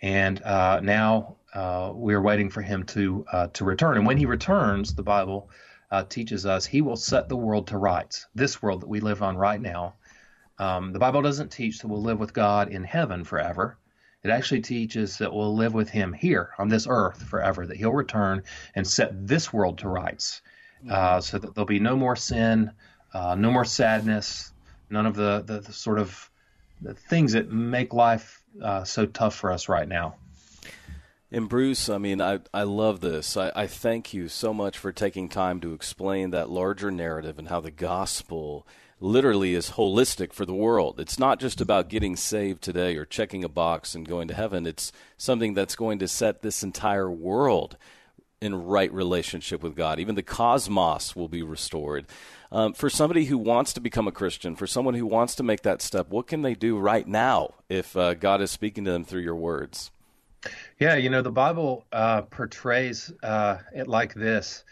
[0.00, 3.98] and uh, now uh, we're waiting for him to uh, to return.
[3.98, 5.50] And when he returns, the Bible
[5.90, 8.24] uh, teaches us he will set the world to rights.
[8.34, 9.96] This world that we live on right now.
[10.58, 13.76] Um, the Bible doesn't teach that we'll live with God in heaven forever.
[14.24, 17.66] It actually teaches that we'll live with Him here on this earth forever.
[17.66, 20.42] That He'll return and set this world to rights,
[20.88, 22.70] uh, so that there'll be no more sin,
[23.12, 24.52] uh, no more sadness,
[24.90, 26.30] none of the, the, the sort of
[26.80, 30.16] the things that make life uh, so tough for us right now.
[31.30, 33.38] And Bruce, I mean, I, I love this.
[33.38, 37.48] I, I thank you so much for taking time to explain that larger narrative and
[37.48, 38.66] how the gospel
[39.02, 41.00] literally is holistic for the world.
[41.00, 44.66] It's not just about getting saved today or checking a box and going to heaven.
[44.66, 47.76] It's something that's going to set this entire world
[48.40, 49.98] in right relationship with God.
[49.98, 52.06] Even the cosmos will be restored.
[52.50, 55.62] Um, for somebody who wants to become a Christian, for someone who wants to make
[55.62, 59.04] that step, what can they do right now if uh, God is speaking to them
[59.04, 59.90] through your words?
[60.78, 64.64] Yeah, you know, the Bible uh, portrays uh, it like this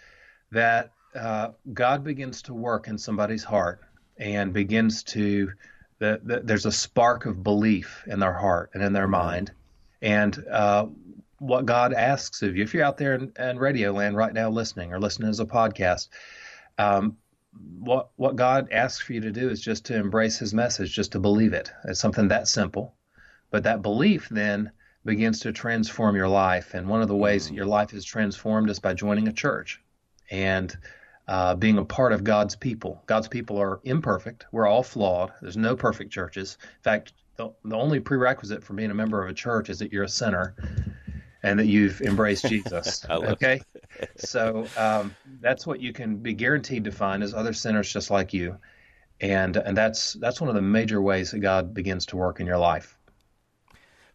[0.50, 3.80] that uh, God begins to work in somebody's heart
[4.20, 5.50] and begins to,
[5.98, 9.50] the, the, there's a spark of belief in their heart and in their mind.
[10.02, 10.86] And uh,
[11.38, 14.50] what God asks of you, if you're out there in, in radio land right now
[14.50, 16.08] listening or listening as a podcast,
[16.78, 17.16] um,
[17.80, 21.12] what what God asks for you to do is just to embrace His message, just
[21.12, 21.72] to believe it.
[21.84, 22.94] It's something that simple,
[23.50, 24.70] but that belief then
[25.04, 26.74] begins to transform your life.
[26.74, 29.80] And one of the ways that your life is transformed is by joining a church
[30.30, 30.76] and
[31.30, 33.00] uh, being a part of God's people.
[33.06, 34.46] God's people are imperfect.
[34.50, 35.32] We're all flawed.
[35.40, 36.58] There's no perfect churches.
[36.60, 39.92] In fact, the, the only prerequisite for being a member of a church is that
[39.92, 40.56] you're a sinner
[41.44, 43.06] and that you've embraced Jesus.
[43.10, 43.60] okay,
[44.16, 48.34] so um, that's what you can be guaranteed to find is other sinners just like
[48.34, 48.58] you,
[49.20, 52.46] and and that's that's one of the major ways that God begins to work in
[52.46, 52.98] your life.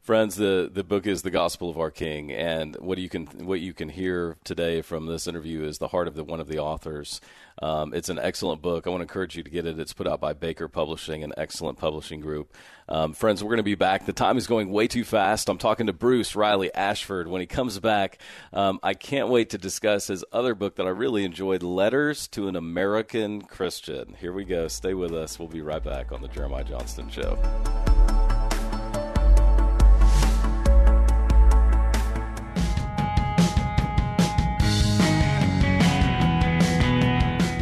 [0.05, 3.59] Friends, the, the book is the Gospel of Our King, and what you can what
[3.59, 6.59] you can hear today from this interview is the heart of the, one of the
[6.59, 7.19] authors.
[7.59, 8.85] Um, it's an excellent book.
[8.85, 9.79] I want to encourage you to get it.
[9.79, 12.53] It's put out by Baker Publishing, an excellent publishing group.
[12.87, 14.05] Um, friends, we're going to be back.
[14.05, 15.49] The time is going way too fast.
[15.49, 17.27] I'm talking to Bruce Riley Ashford.
[17.27, 18.19] When he comes back,
[18.53, 22.47] um, I can't wait to discuss his other book that I really enjoyed, Letters to
[22.47, 24.15] an American Christian.
[24.19, 24.67] Here we go.
[24.67, 25.39] Stay with us.
[25.39, 27.39] We'll be right back on the Jeremiah Johnston Show.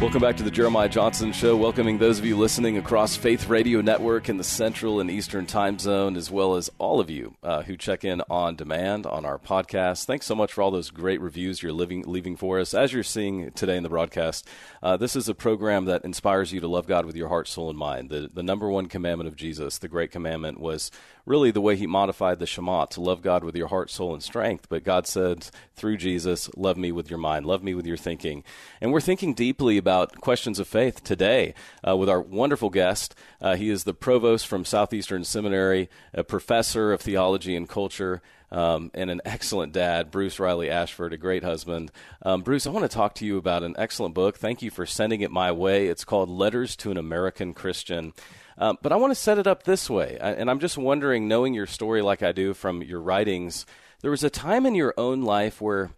[0.04, 1.56] Welcome back to the Jeremiah Johnston Show.
[1.56, 5.78] Welcoming those of you listening across Faith Radio Network in the Central and Eastern Time
[5.78, 9.38] Zone, as well as all of you uh, who check in on demand on our
[9.38, 10.04] podcast.
[10.04, 12.74] Thanks so much for all those great reviews you're living, leaving for us.
[12.74, 14.46] As you're seeing today in the broadcast,
[14.82, 17.70] uh, this is a program that inspires you to love God with your heart, soul,
[17.70, 18.10] and mind.
[18.10, 20.90] The, the number one commandment of Jesus, the great commandment, was
[21.26, 24.22] really the way he modified the Shema to love God with your heart, soul, and
[24.22, 24.68] strength.
[24.68, 28.44] But God said through Jesus, love me with your mind, love me with your thinking.
[28.80, 31.54] And we're thinking deeply about questions of faith today
[31.86, 33.14] uh, with our wonderful guest.
[33.40, 38.22] Uh, he is the provost from Southeastern Seminary, a professor of theology and culture.
[38.52, 41.90] Um, and an excellent dad, Bruce Riley Ashford, a great husband.
[42.22, 44.36] Um, Bruce, I want to talk to you about an excellent book.
[44.36, 45.88] Thank you for sending it my way.
[45.88, 48.12] It's called Letters to an American Christian.
[48.56, 50.16] Um, but I want to set it up this way.
[50.20, 53.66] And I'm just wondering, knowing your story like I do from your writings,
[54.00, 55.90] there was a time in your own life where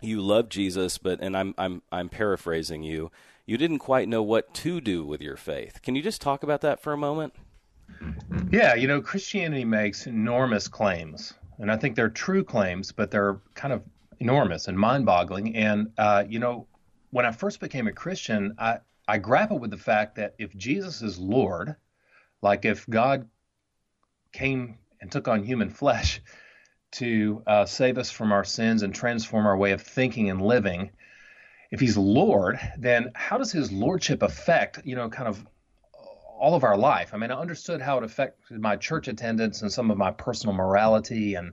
[0.00, 3.10] you loved Jesus, but and I'm I'm I'm paraphrasing you.
[3.46, 5.80] You didn't quite know what to do with your faith.
[5.82, 7.34] Can you just talk about that for a moment?
[8.50, 13.40] Yeah, you know, Christianity makes enormous claims, and I think they're true claims, but they're
[13.54, 13.82] kind of
[14.20, 15.56] enormous and mind-boggling.
[15.56, 16.66] And uh, you know,
[17.10, 21.02] when I first became a Christian, I I grapple with the fact that if Jesus
[21.02, 21.74] is Lord,
[22.42, 23.28] like if God
[24.32, 26.20] came and took on human flesh,
[26.90, 30.90] to uh, save us from our sins and transform our way of thinking and living.
[31.70, 35.46] If he's Lord, then how does his lordship affect, you know, kind of
[35.92, 37.12] all of our life?
[37.12, 40.54] I mean, I understood how it affected my church attendance and some of my personal
[40.54, 41.52] morality and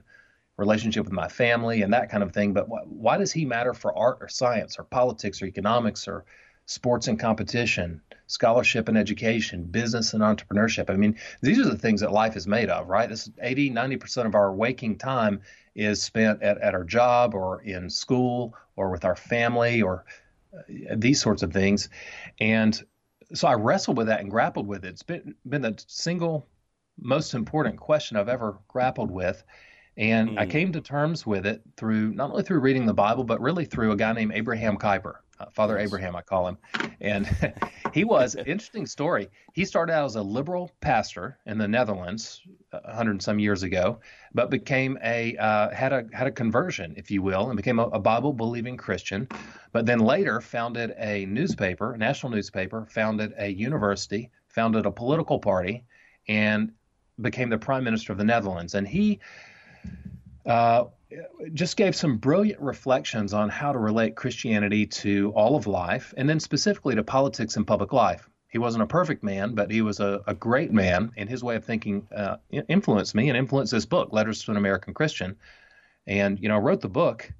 [0.56, 2.54] relationship with my family and that kind of thing.
[2.54, 6.24] But why, why does he matter for art or science or politics or economics or
[6.66, 10.90] sports and competition, scholarship and education, business and entrepreneurship.
[10.90, 13.08] I mean, these are the things that life is made of, right?
[13.08, 15.40] This 80, 90% of our waking time
[15.74, 20.04] is spent at, at our job or in school or with our family or
[20.52, 21.88] uh, these sorts of things.
[22.40, 22.82] And
[23.32, 24.88] so I wrestled with that and grappled with it.
[24.88, 26.48] It's been, been the single
[26.98, 29.42] most important question I've ever grappled with.
[29.96, 30.38] And mm.
[30.38, 33.64] I came to terms with it through not only through reading the Bible, but really
[33.64, 35.16] through a guy named Abraham Kuyper.
[35.38, 36.58] Uh, Father Abraham, I call him,
[37.00, 37.28] and
[37.92, 39.28] he was interesting story.
[39.52, 43.62] He started out as a liberal pastor in the Netherlands, a hundred and some years
[43.62, 44.00] ago,
[44.34, 47.86] but became a uh, had a had a conversion, if you will, and became a,
[47.88, 49.28] a Bible believing Christian.
[49.72, 55.38] But then later founded a newspaper, a national newspaper, founded a university, founded a political
[55.38, 55.84] party,
[56.28, 56.72] and
[57.20, 58.74] became the prime minister of the Netherlands.
[58.74, 59.20] And he
[60.46, 60.84] uh,
[61.52, 66.28] just gave some brilliant reflections on how to relate Christianity to all of life, and
[66.28, 68.28] then specifically to politics and public life.
[68.48, 71.56] He wasn't a perfect man, but he was a, a great man, and his way
[71.56, 75.36] of thinking uh, influenced me and influenced this book, Letters to an American Christian.
[76.06, 77.30] And you know, I wrote the book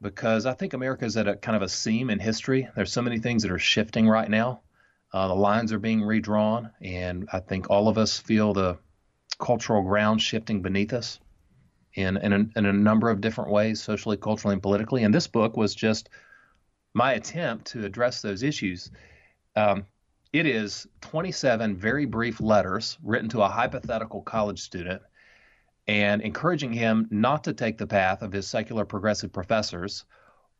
[0.00, 2.68] because I think America is at a kind of a seam in history.
[2.74, 4.62] There's so many things that are shifting right now.
[5.12, 8.78] Uh, the lines are being redrawn, and I think all of us feel the
[9.38, 11.20] cultural ground shifting beneath us
[11.94, 15.04] in in a, in a number of different ways, socially, culturally, and politically.
[15.04, 16.08] And this book was just
[16.94, 18.90] my attempt to address those issues.
[19.56, 19.86] Um,
[20.32, 25.00] it is 27 very brief letters written to a hypothetical college student
[25.86, 30.04] and encouraging him not to take the path of his secular progressive professors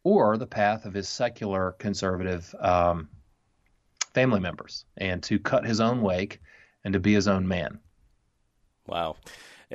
[0.04, 3.08] or the path of his secular conservative um,
[4.12, 6.40] family members and to cut his own wake
[6.84, 7.80] and to be his own man.
[8.86, 9.16] Wow.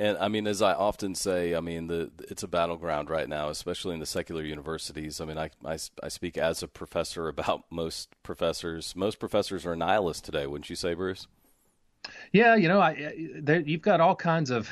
[0.00, 3.50] And I mean, as I often say, I mean, the it's a battleground right now,
[3.50, 5.20] especially in the secular universities.
[5.20, 8.96] I mean, I, I, I speak as a professor about most professors.
[8.96, 11.26] Most professors are nihilists today, wouldn't you say, Bruce?
[12.32, 14.70] Yeah, you know, I, there, you've got all kinds of.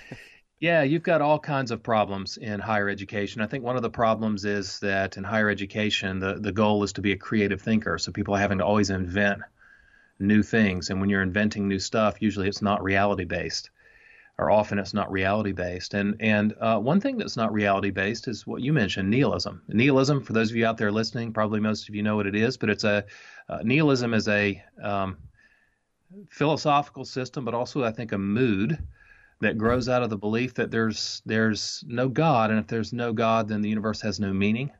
[0.60, 3.40] yeah, you've got all kinds of problems in higher education.
[3.40, 6.92] I think one of the problems is that in higher education, the, the goal is
[6.92, 7.96] to be a creative thinker.
[7.96, 9.40] So people are having to always invent
[10.18, 10.90] new things.
[10.90, 13.70] And when you're inventing new stuff, usually it's not reality based
[14.38, 15.94] or often it's not reality based.
[15.94, 19.62] And and uh, one thing that's not reality based is what you mentioned, nihilism.
[19.68, 22.36] Nihilism, for those of you out there listening, probably most of you know what it
[22.36, 23.04] is, but it's a
[23.48, 25.16] uh, nihilism is a um,
[26.30, 28.78] philosophical system, but also I think a mood
[29.40, 33.12] that grows out of the belief that there's there's no God, and if there's no
[33.12, 34.70] God, then the universe has no meaning,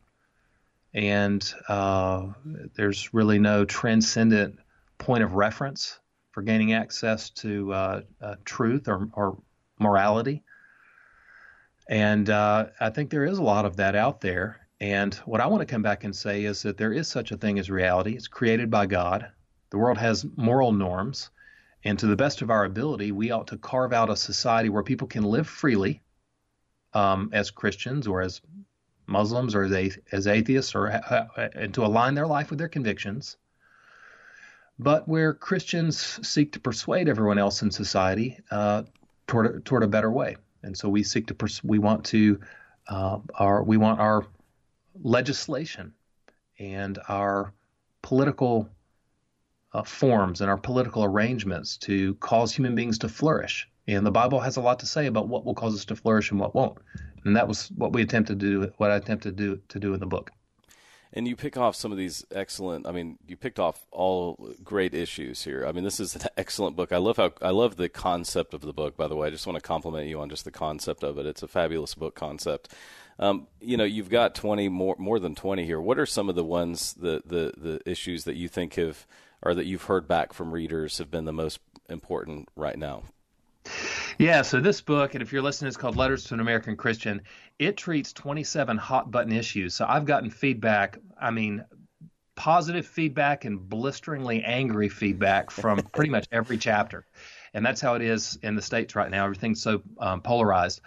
[0.94, 2.28] and uh,
[2.76, 4.58] there's really no transcendent
[4.98, 5.98] point of reference
[6.30, 9.38] for gaining access to uh, uh, truth or, or
[9.78, 10.42] morality.
[11.88, 14.60] And uh, I think there is a lot of that out there.
[14.80, 17.36] And what I want to come back and say is that there is such a
[17.36, 18.14] thing as reality.
[18.14, 19.30] It's created by God.
[19.70, 21.30] The world has moral norms.
[21.84, 24.82] And to the best of our ability, we ought to carve out a society where
[24.82, 26.02] people can live freely
[26.92, 28.40] um, as Christians or as
[29.06, 33.36] Muslims or as, as atheists or uh, and to align their life with their convictions.
[34.78, 38.84] But where Christians seek to persuade everyone else in society uh,
[39.28, 40.36] toward a, toward a better way.
[40.64, 42.40] And so we seek to pers- we want to
[42.88, 44.26] uh, our we want our
[45.00, 45.92] legislation
[46.58, 47.52] and our
[48.02, 48.68] political
[49.72, 53.68] uh, forms and our political arrangements to cause human beings to flourish.
[53.86, 56.30] And the Bible has a lot to say about what will cause us to flourish
[56.30, 56.78] and what won't.
[57.24, 58.72] And that was what we attempted to do.
[58.78, 60.30] What I attempted to do to do in the book.
[61.12, 62.86] And you pick off some of these excellent.
[62.86, 65.66] I mean, you picked off all great issues here.
[65.66, 66.92] I mean, this is an excellent book.
[66.92, 68.96] I love how I love the concept of the book.
[68.96, 71.26] By the way, I just want to compliment you on just the concept of it.
[71.26, 72.74] It's a fabulous book concept.
[73.18, 75.80] Um, you know, you've got twenty more more than twenty here.
[75.80, 79.06] What are some of the ones the the the issues that you think have
[79.42, 83.04] or that you've heard back from readers have been the most important right now?
[84.18, 87.22] Yeah, so this book, and if you're listening, it's called Letters to an American Christian.
[87.58, 89.74] It treats 27 hot button issues.
[89.74, 91.64] So I've gotten feedback, I mean,
[92.38, 97.04] positive feedback and blisteringly angry feedback from pretty much every chapter.
[97.52, 99.24] And that's how it is in the States right now.
[99.24, 100.80] Everything's so um, polarized.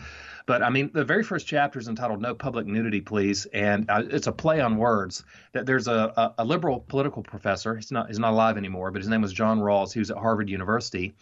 [0.45, 4.03] But I mean, the very first chapter is entitled "No Public Nudity, Please," and uh,
[4.09, 5.24] it's a play on words.
[5.53, 7.76] That there's a, a, a, liberal political professor.
[7.76, 9.91] He's not he's not alive anymore, but his name was John Rawls.
[9.91, 11.13] He was at Harvard University,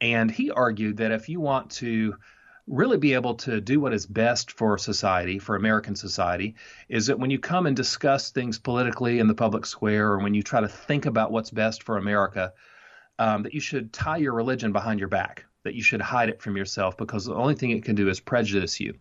[0.00, 2.16] and he argued that if you want to
[2.68, 6.54] really be able to do what is best for society, for American society,
[6.88, 10.34] is that when you come and discuss things politically in the public square, or when
[10.34, 12.52] you try to think about what's best for America,
[13.18, 16.40] um, that you should tie your religion behind your back, that you should hide it
[16.40, 18.94] from yourself, because the only thing it can do is prejudice you.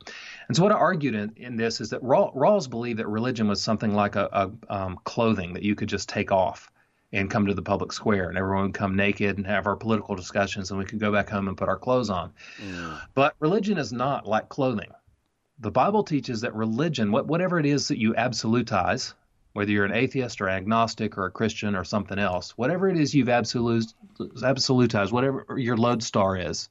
[0.48, 3.62] And so, what I argued in, in this is that Rawls believed that religion was
[3.62, 4.30] something like a,
[4.70, 6.72] a um, clothing that you could just take off
[7.14, 10.16] and come to the public square and everyone would come naked and have our political
[10.16, 12.34] discussions and we could go back home and put our clothes on.
[12.62, 13.00] Mm.
[13.14, 14.90] But religion is not like clothing.
[15.60, 19.14] The Bible teaches that religion, whatever it is that you absolutize,
[19.54, 23.16] whether you're an atheist or agnostic or a Christian or something else, whatever it is
[23.16, 26.70] you've absolutized, whatever your lodestar is,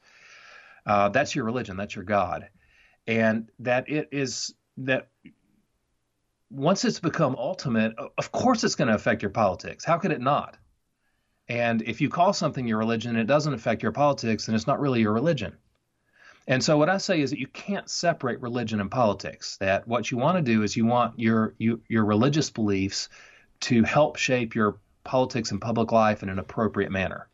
[0.85, 2.49] uh, that's your religion, that's your God.
[3.09, 5.09] And that it is that
[6.51, 9.85] once it's become ultimate, of course it's going to affect your politics.
[9.85, 10.57] How could it not?
[11.49, 14.67] And if you call something your religion and it doesn't affect your politics, then it's
[14.67, 15.57] not really your religion.
[16.49, 19.57] And so what I say is that you can't separate religion and politics.
[19.59, 23.09] That what you want to do is you want your you, your religious beliefs
[23.61, 27.29] to help shape your politics and public life in an appropriate manner.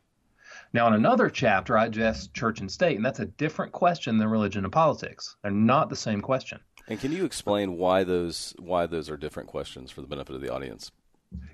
[0.73, 4.27] Now, in another chapter, I address church and state, and that's a different question than
[4.27, 5.35] religion and politics.
[5.43, 6.59] They're not the same question.
[6.87, 10.41] And can you explain why those why those are different questions for the benefit of
[10.41, 10.91] the audience?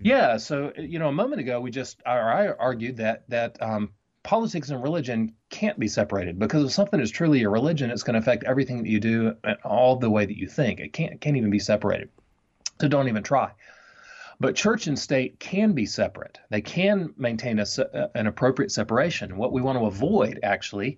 [0.02, 0.38] Yeah.
[0.38, 3.92] So, you know, a moment ago, we just I argued that that um,
[4.24, 8.16] politics and religion can't be separated because if something is truly a religion, it's going
[8.16, 10.80] to affect everything that you do and all the way that you think.
[10.80, 12.10] It can't can't even be separated.
[12.82, 13.52] So don't even try.
[14.40, 16.40] But church and state can be separate.
[16.50, 17.66] They can maintain a,
[18.16, 19.36] an appropriate separation.
[19.36, 20.98] What we want to avoid, actually,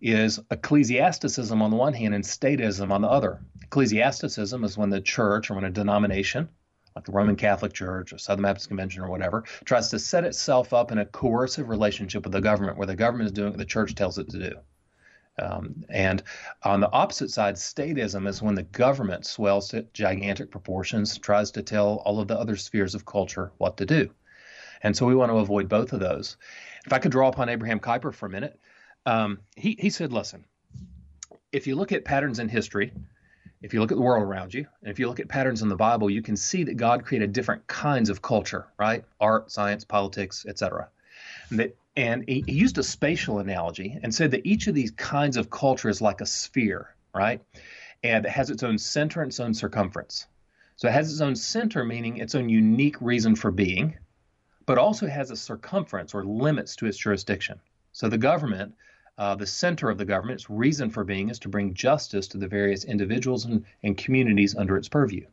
[0.00, 3.40] is ecclesiasticism on the one hand and statism on the other.
[3.72, 6.46] Ecclesiasticism is when the church or when a denomination,
[6.94, 10.74] like the Roman Catholic Church or Southern Baptist Convention or whatever, tries to set itself
[10.74, 13.64] up in a coercive relationship with the government where the government is doing what the
[13.64, 14.56] church tells it to do.
[15.42, 16.22] Um, and
[16.62, 21.62] on the opposite side, statism is when the government swells to gigantic proportions, tries to
[21.62, 24.10] tell all of the other spheres of culture what to do.
[24.82, 26.36] And so we want to avoid both of those.
[26.84, 28.60] If I could draw upon Abraham Kuyper for a minute,
[29.06, 30.44] um, he, he said, listen,
[31.52, 32.92] if you look at patterns in history,
[33.62, 35.68] if you look at the world around you, and if you look at patterns in
[35.68, 39.04] the Bible, you can see that God created different kinds of culture, right?
[39.20, 40.88] Art, science, politics, etc.
[41.50, 44.90] And that and he, he used a spatial analogy and said that each of these
[44.92, 47.42] kinds of culture is like a sphere, right?
[48.02, 50.26] And it has its own center and its own circumference.
[50.76, 53.94] So it has its own center, meaning its own unique reason for being,
[54.66, 57.60] but also has a circumference or limits to its jurisdiction.
[57.92, 58.74] So the government,
[59.18, 62.38] uh, the center of the government, its reason for being is to bring justice to
[62.38, 65.26] the various individuals and, and communities under its purview.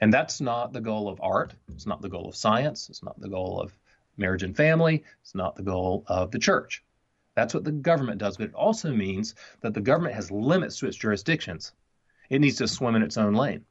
[0.00, 1.54] And that's not the goal of art.
[1.68, 2.90] It's not the goal of science.
[2.90, 3.72] It's not the goal of
[4.16, 5.04] marriage and family.
[5.22, 6.84] It's not the goal of the church.
[7.34, 10.86] That's what the government does, but it also means that the government has limits to
[10.86, 11.72] its jurisdictions.
[12.30, 13.64] It needs to swim in its own lane.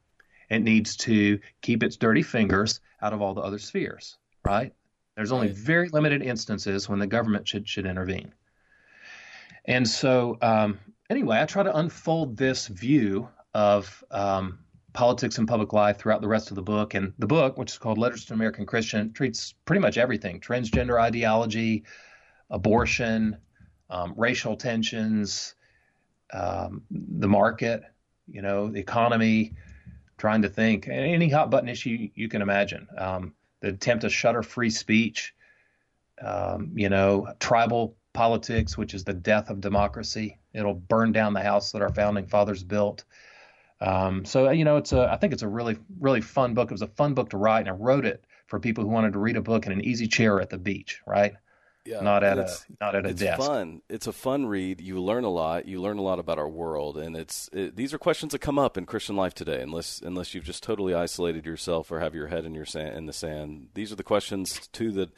[0.50, 4.74] It needs to keep its dirty fingers out of all the other spheres, right?
[5.16, 8.32] There's only very limited instances when the government should should intervene.
[9.66, 14.58] And so, um, anyway, I try to unfold this view of um,
[14.92, 16.94] politics and public life throughout the rest of the book.
[16.94, 20.40] And the book, which is called Letters to an American Christian, treats pretty much everything
[20.40, 21.84] transgender ideology,
[22.50, 23.38] abortion,
[23.90, 25.54] um, racial tensions,
[26.32, 27.82] um, the market,
[28.26, 29.54] you know, the economy,
[30.18, 32.86] trying to think any hot button issue you can imagine.
[32.96, 35.34] Um, the attempt to shutter free speech,
[36.20, 40.38] um, you know, tribal politics, which is the death of democracy.
[40.54, 43.04] It'll burn down the house that our founding fathers built.
[43.80, 46.70] Um, so you know, it's a I think it's a really really fun book.
[46.70, 49.12] It was a fun book to write, and I wrote it for people who wanted
[49.12, 51.34] to read a book in an easy chair at the beach, right?
[51.84, 52.48] Yeah, not at a
[52.80, 53.42] not at a it's desk.
[53.42, 53.82] fun.
[53.90, 54.80] It's a fun read.
[54.80, 55.66] You learn a lot.
[55.66, 58.58] You learn a lot about our world, and it's it, these are questions that come
[58.58, 59.60] up in Christian life today.
[59.60, 63.04] Unless unless you've just totally isolated yourself or have your head in your sand, in
[63.04, 65.10] the sand, these are the questions too that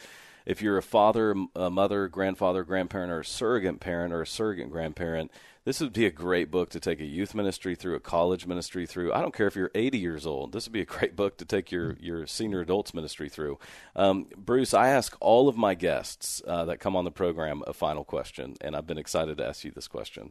[0.47, 4.71] if you're a father, a mother, grandfather, grandparent, or a surrogate parent or a surrogate
[4.71, 5.31] grandparent,
[5.65, 8.87] this would be a great book to take a youth ministry through, a college ministry
[8.87, 9.13] through.
[9.13, 10.53] I don't care if you're 80 years old.
[10.53, 13.59] This would be a great book to take your, your senior adults ministry through.
[13.97, 17.73] Um, Bruce, I ask all of my guests uh, that come on the program a
[17.73, 20.31] final question, and I've been excited to ask you this question.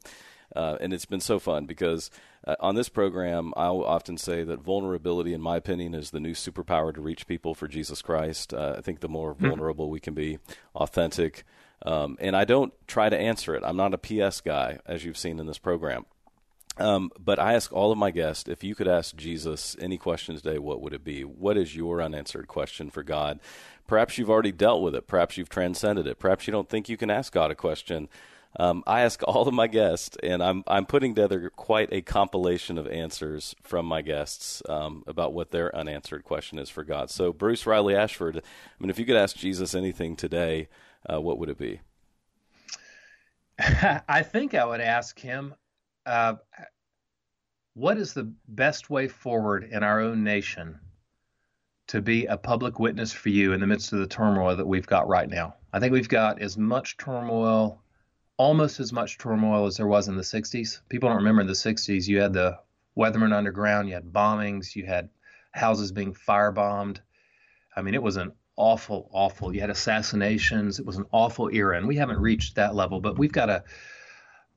[0.56, 2.12] Uh, and it's been so fun because
[2.46, 6.34] uh, on this program, I'll often say that vulnerability, in my opinion, is the new
[6.34, 8.54] superpower to reach people for Jesus Christ.
[8.54, 9.48] Uh, I think the more mm-hmm.
[9.48, 10.39] vulnerable we can be,
[10.76, 11.43] authentic,
[11.86, 13.64] um, and I don't try to answer it.
[13.66, 16.06] I'm not a PS guy, as you've seen in this program.
[16.78, 20.36] Um, but I ask all of my guests if you could ask Jesus any question
[20.36, 21.24] today, what would it be?
[21.24, 23.39] What is your unanswered question for God?
[23.88, 25.08] Perhaps you've already dealt with it.
[25.08, 26.20] Perhaps you've transcended it.
[26.20, 28.10] Perhaps you don't think you can ask God a question
[28.58, 32.78] um, I ask all of my guests, and I'm I'm putting together quite a compilation
[32.78, 37.10] of answers from my guests um, about what their unanswered question is for God.
[37.10, 38.41] So, Bruce Riley Ashford, I
[38.80, 40.70] mean, if you could ask Jesus anything today,
[41.12, 41.82] uh, what would it be?
[43.60, 45.53] I think I would ask him,
[46.06, 46.36] uh,
[47.74, 50.80] what is the best way forward in our own nation
[51.88, 54.88] to be a public witness for you in the midst of the turmoil that we've
[54.88, 55.56] got right now?
[55.74, 57.82] I think we've got as much turmoil
[58.38, 60.82] almost as much turmoil as there was in the 60s.
[60.90, 62.08] People don't remember in the 60s.
[62.08, 62.60] You had the
[62.98, 65.10] Weatherman Underground, you had bombings, you had
[65.52, 67.00] houses being firebombed.
[67.76, 69.54] I mean, it was an awful, awful.
[69.54, 70.80] You had assassinations.
[70.80, 73.00] It was an awful era, and we haven't reached that level.
[73.02, 73.64] But we've got a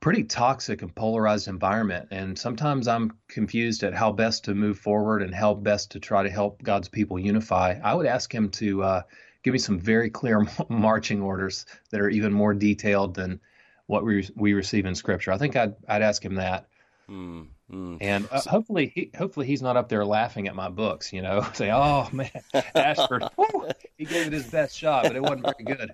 [0.00, 2.08] pretty toxic and polarized environment.
[2.10, 6.22] And sometimes I'm confused at how best to move forward and how best to try
[6.22, 7.78] to help God's people unify.
[7.82, 9.02] I would ask him to uh,
[9.42, 13.40] give me some very clear marching orders that are even more detailed than
[13.88, 15.32] what we we receive in Scripture.
[15.32, 16.68] I think I'd I'd ask him that.
[17.10, 17.96] Mm, mm.
[18.00, 21.12] And uh, hopefully, he, hopefully he's not up there laughing at my books.
[21.12, 22.30] You know, say, "Oh man,
[22.74, 25.92] Ashford, whew, he gave it his best shot, but it wasn't very good."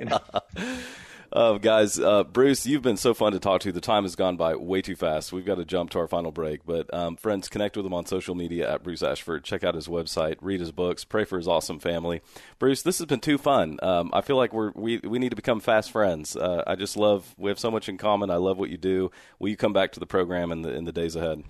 [0.00, 0.20] You know?
[1.34, 3.72] Uh, guys, uh, Bruce, you've been so fun to talk to.
[3.72, 5.32] The time has gone by way too fast.
[5.32, 6.64] We've got to jump to our final break.
[6.64, 9.42] But um, friends, connect with him on social media at Bruce Ashford.
[9.42, 12.22] Check out his website, read his books, pray for his awesome family.
[12.60, 13.80] Bruce, this has been too fun.
[13.82, 16.36] Um, I feel like we're we we need to become fast friends.
[16.36, 18.30] Uh, I just love we have so much in common.
[18.30, 19.10] I love what you do.
[19.40, 21.42] Will you come back to the program in the in the days ahead?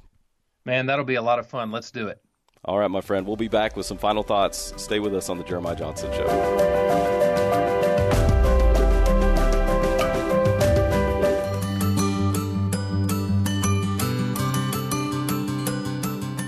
[0.65, 1.71] Man, that'll be a lot of fun.
[1.71, 2.23] Let's do it.
[2.65, 3.27] All right, my friend.
[3.27, 4.73] We'll be back with some final thoughts.
[4.83, 7.04] Stay with us on the Jeremiah Johnston Show.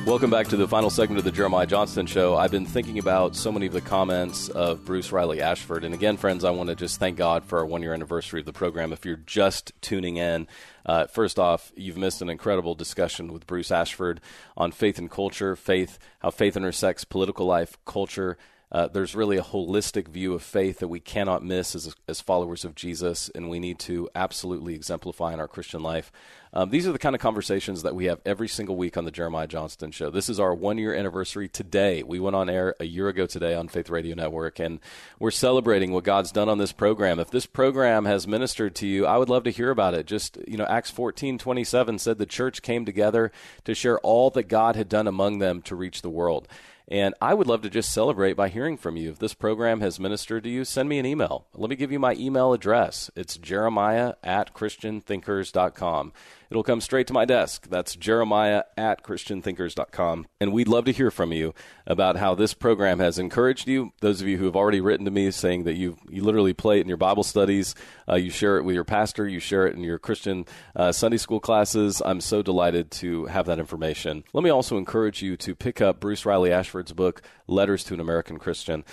[0.07, 2.36] Welcome back to the final segment of the Jeremiah Johnston Show.
[2.36, 5.82] I've been thinking about so many of the comments of Bruce Riley Ashford.
[5.82, 8.46] And again, friends, I want to just thank God for our one year anniversary of
[8.46, 8.92] the program.
[8.92, 10.46] If you're just tuning in,
[10.86, 14.20] uh, first off, you've missed an incredible discussion with Bruce Ashford
[14.57, 18.38] on faith and culture, faith, how faith intersects political life, culture,
[18.72, 22.64] uh, there's really a holistic view of faith that we cannot miss as, as followers
[22.64, 26.10] of Jesus, and we need to absolutely exemplify in our Christian life.
[26.52, 29.10] Um, these are the kind of conversations that we have every single week on the
[29.12, 30.10] Jeremiah Johnston Show.
[30.10, 32.02] This is our one year anniversary today.
[32.02, 34.80] We went on air a year ago today on Faith Radio Network, and
[35.20, 37.20] we're celebrating what God's done on this program.
[37.20, 40.06] If this program has ministered to you, I would love to hear about it.
[40.06, 43.30] Just, you know, Acts 14 27 said the church came together
[43.64, 46.48] to share all that God had done among them to reach the world.
[46.89, 49.11] And I would love to just celebrate by hearing from you.
[49.11, 51.47] If this program has ministered to you, send me an email.
[51.53, 53.11] Let me give you my email address.
[53.16, 56.12] It's jeremiah at christianthinkers.com.
[56.51, 57.68] It'll come straight to my desk.
[57.68, 60.26] That's jeremiah at christianthinkers.com.
[60.40, 61.55] And we'd love to hear from you
[61.86, 63.92] about how this program has encouraged you.
[64.01, 66.78] Those of you who have already written to me saying that you, you literally play
[66.78, 67.74] it in your Bible studies,
[68.09, 70.44] uh, you share it with your pastor, you share it in your Christian
[70.74, 72.01] uh, Sunday school classes.
[72.05, 74.24] I'm so delighted to have that information.
[74.32, 78.01] Let me also encourage you to pick up Bruce Riley Ashford's book, Letters to an
[78.01, 78.84] American Christian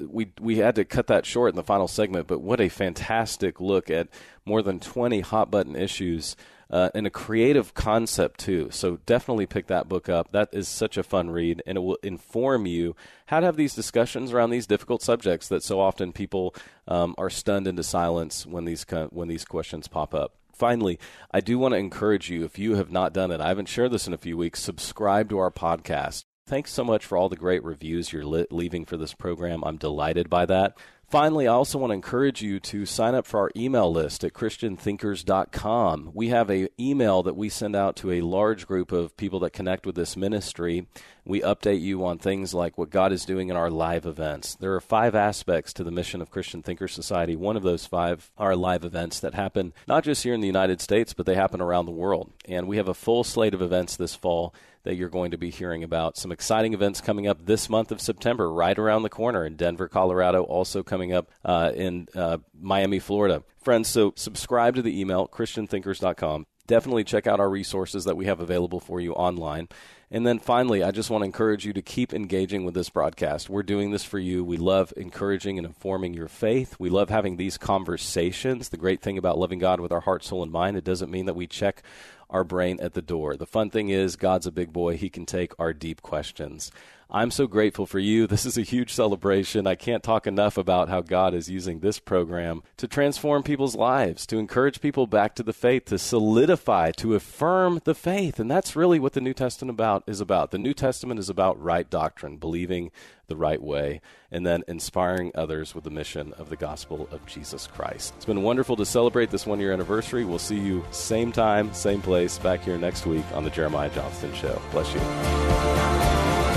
[0.00, 3.60] we we had to cut that short in the final segment, but what a fantastic
[3.60, 4.08] look at
[4.44, 6.36] more than 20 hot button issues
[6.70, 8.68] uh, and a creative concept too.
[8.70, 10.32] So definitely pick that book up.
[10.32, 12.94] That is such a fun read, and it will inform you
[13.26, 16.54] how to have these discussions around these difficult subjects that so often people
[16.86, 20.34] um, are stunned into silence when these when these questions pop up.
[20.52, 20.98] Finally,
[21.30, 23.92] I do want to encourage you if you have not done it, I haven't shared
[23.92, 26.24] this in a few weeks, subscribe to our podcast.
[26.46, 29.62] Thanks so much for all the great reviews you're li- leaving for this program.
[29.64, 30.78] I'm delighted by that.
[31.08, 34.34] Finally, I also want to encourage you to sign up for our email list at
[34.34, 36.10] christianthinkers.com.
[36.12, 39.54] We have an email that we send out to a large group of people that
[39.54, 40.86] connect with this ministry.
[41.28, 44.54] We update you on things like what God is doing in our live events.
[44.54, 47.36] There are five aspects to the mission of Christian Thinkers Society.
[47.36, 50.80] One of those five are live events that happen not just here in the United
[50.80, 52.32] States, but they happen around the world.
[52.46, 54.54] And we have a full slate of events this fall
[54.84, 56.16] that you're going to be hearing about.
[56.16, 59.86] Some exciting events coming up this month of September, right around the corner in Denver,
[59.86, 63.42] Colorado, also coming up uh, in uh, Miami, Florida.
[63.60, 66.46] Friends, so subscribe to the email, christianthinkers.com.
[66.68, 69.68] Definitely check out our resources that we have available for you online.
[70.10, 73.50] And then finally, I just want to encourage you to keep engaging with this broadcast.
[73.50, 74.44] We're doing this for you.
[74.44, 76.76] We love encouraging and informing your faith.
[76.78, 78.68] We love having these conversations.
[78.68, 81.26] The great thing about loving God with our heart, soul, and mind, it doesn't mean
[81.26, 81.82] that we check
[82.30, 83.36] our brain at the door.
[83.36, 84.96] The fun thing is, God's a big boy.
[84.96, 86.70] He can take our deep questions.
[87.10, 88.26] I'm so grateful for you.
[88.38, 89.66] This is a huge celebration.
[89.66, 94.26] I can't talk enough about how God is using this program to transform people's lives,
[94.26, 98.38] to encourage people back to the faith, to solidify, to affirm the faith.
[98.38, 100.50] And that's really what the New Testament about is about.
[100.50, 102.90] The New Testament is about right doctrine, believing
[103.28, 104.00] the right way,
[104.30, 108.12] and then inspiring others with the mission of the gospel of Jesus Christ.
[108.16, 110.24] It's been wonderful to celebrate this one year anniversary.
[110.24, 114.34] We'll see you same time, same place, back here next week on The Jeremiah Johnston
[114.34, 114.60] Show.
[114.72, 116.47] Bless you.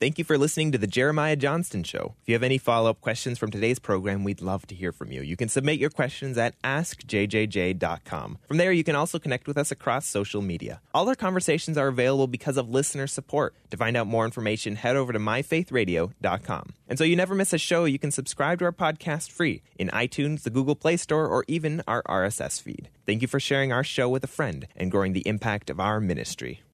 [0.00, 2.14] Thank you for listening to the Jeremiah Johnston Show.
[2.22, 5.12] If you have any follow up questions from today's program, we'd love to hear from
[5.12, 5.20] you.
[5.20, 8.38] You can submit your questions at askjjj.com.
[8.48, 10.80] From there, you can also connect with us across social media.
[10.94, 13.54] All our conversations are available because of listener support.
[13.72, 16.72] To find out more information, head over to myfaithradio.com.
[16.88, 19.88] And so you never miss a show, you can subscribe to our podcast free in
[19.88, 22.88] iTunes, the Google Play Store, or even our RSS feed.
[23.04, 26.00] Thank you for sharing our show with a friend and growing the impact of our
[26.00, 26.62] ministry.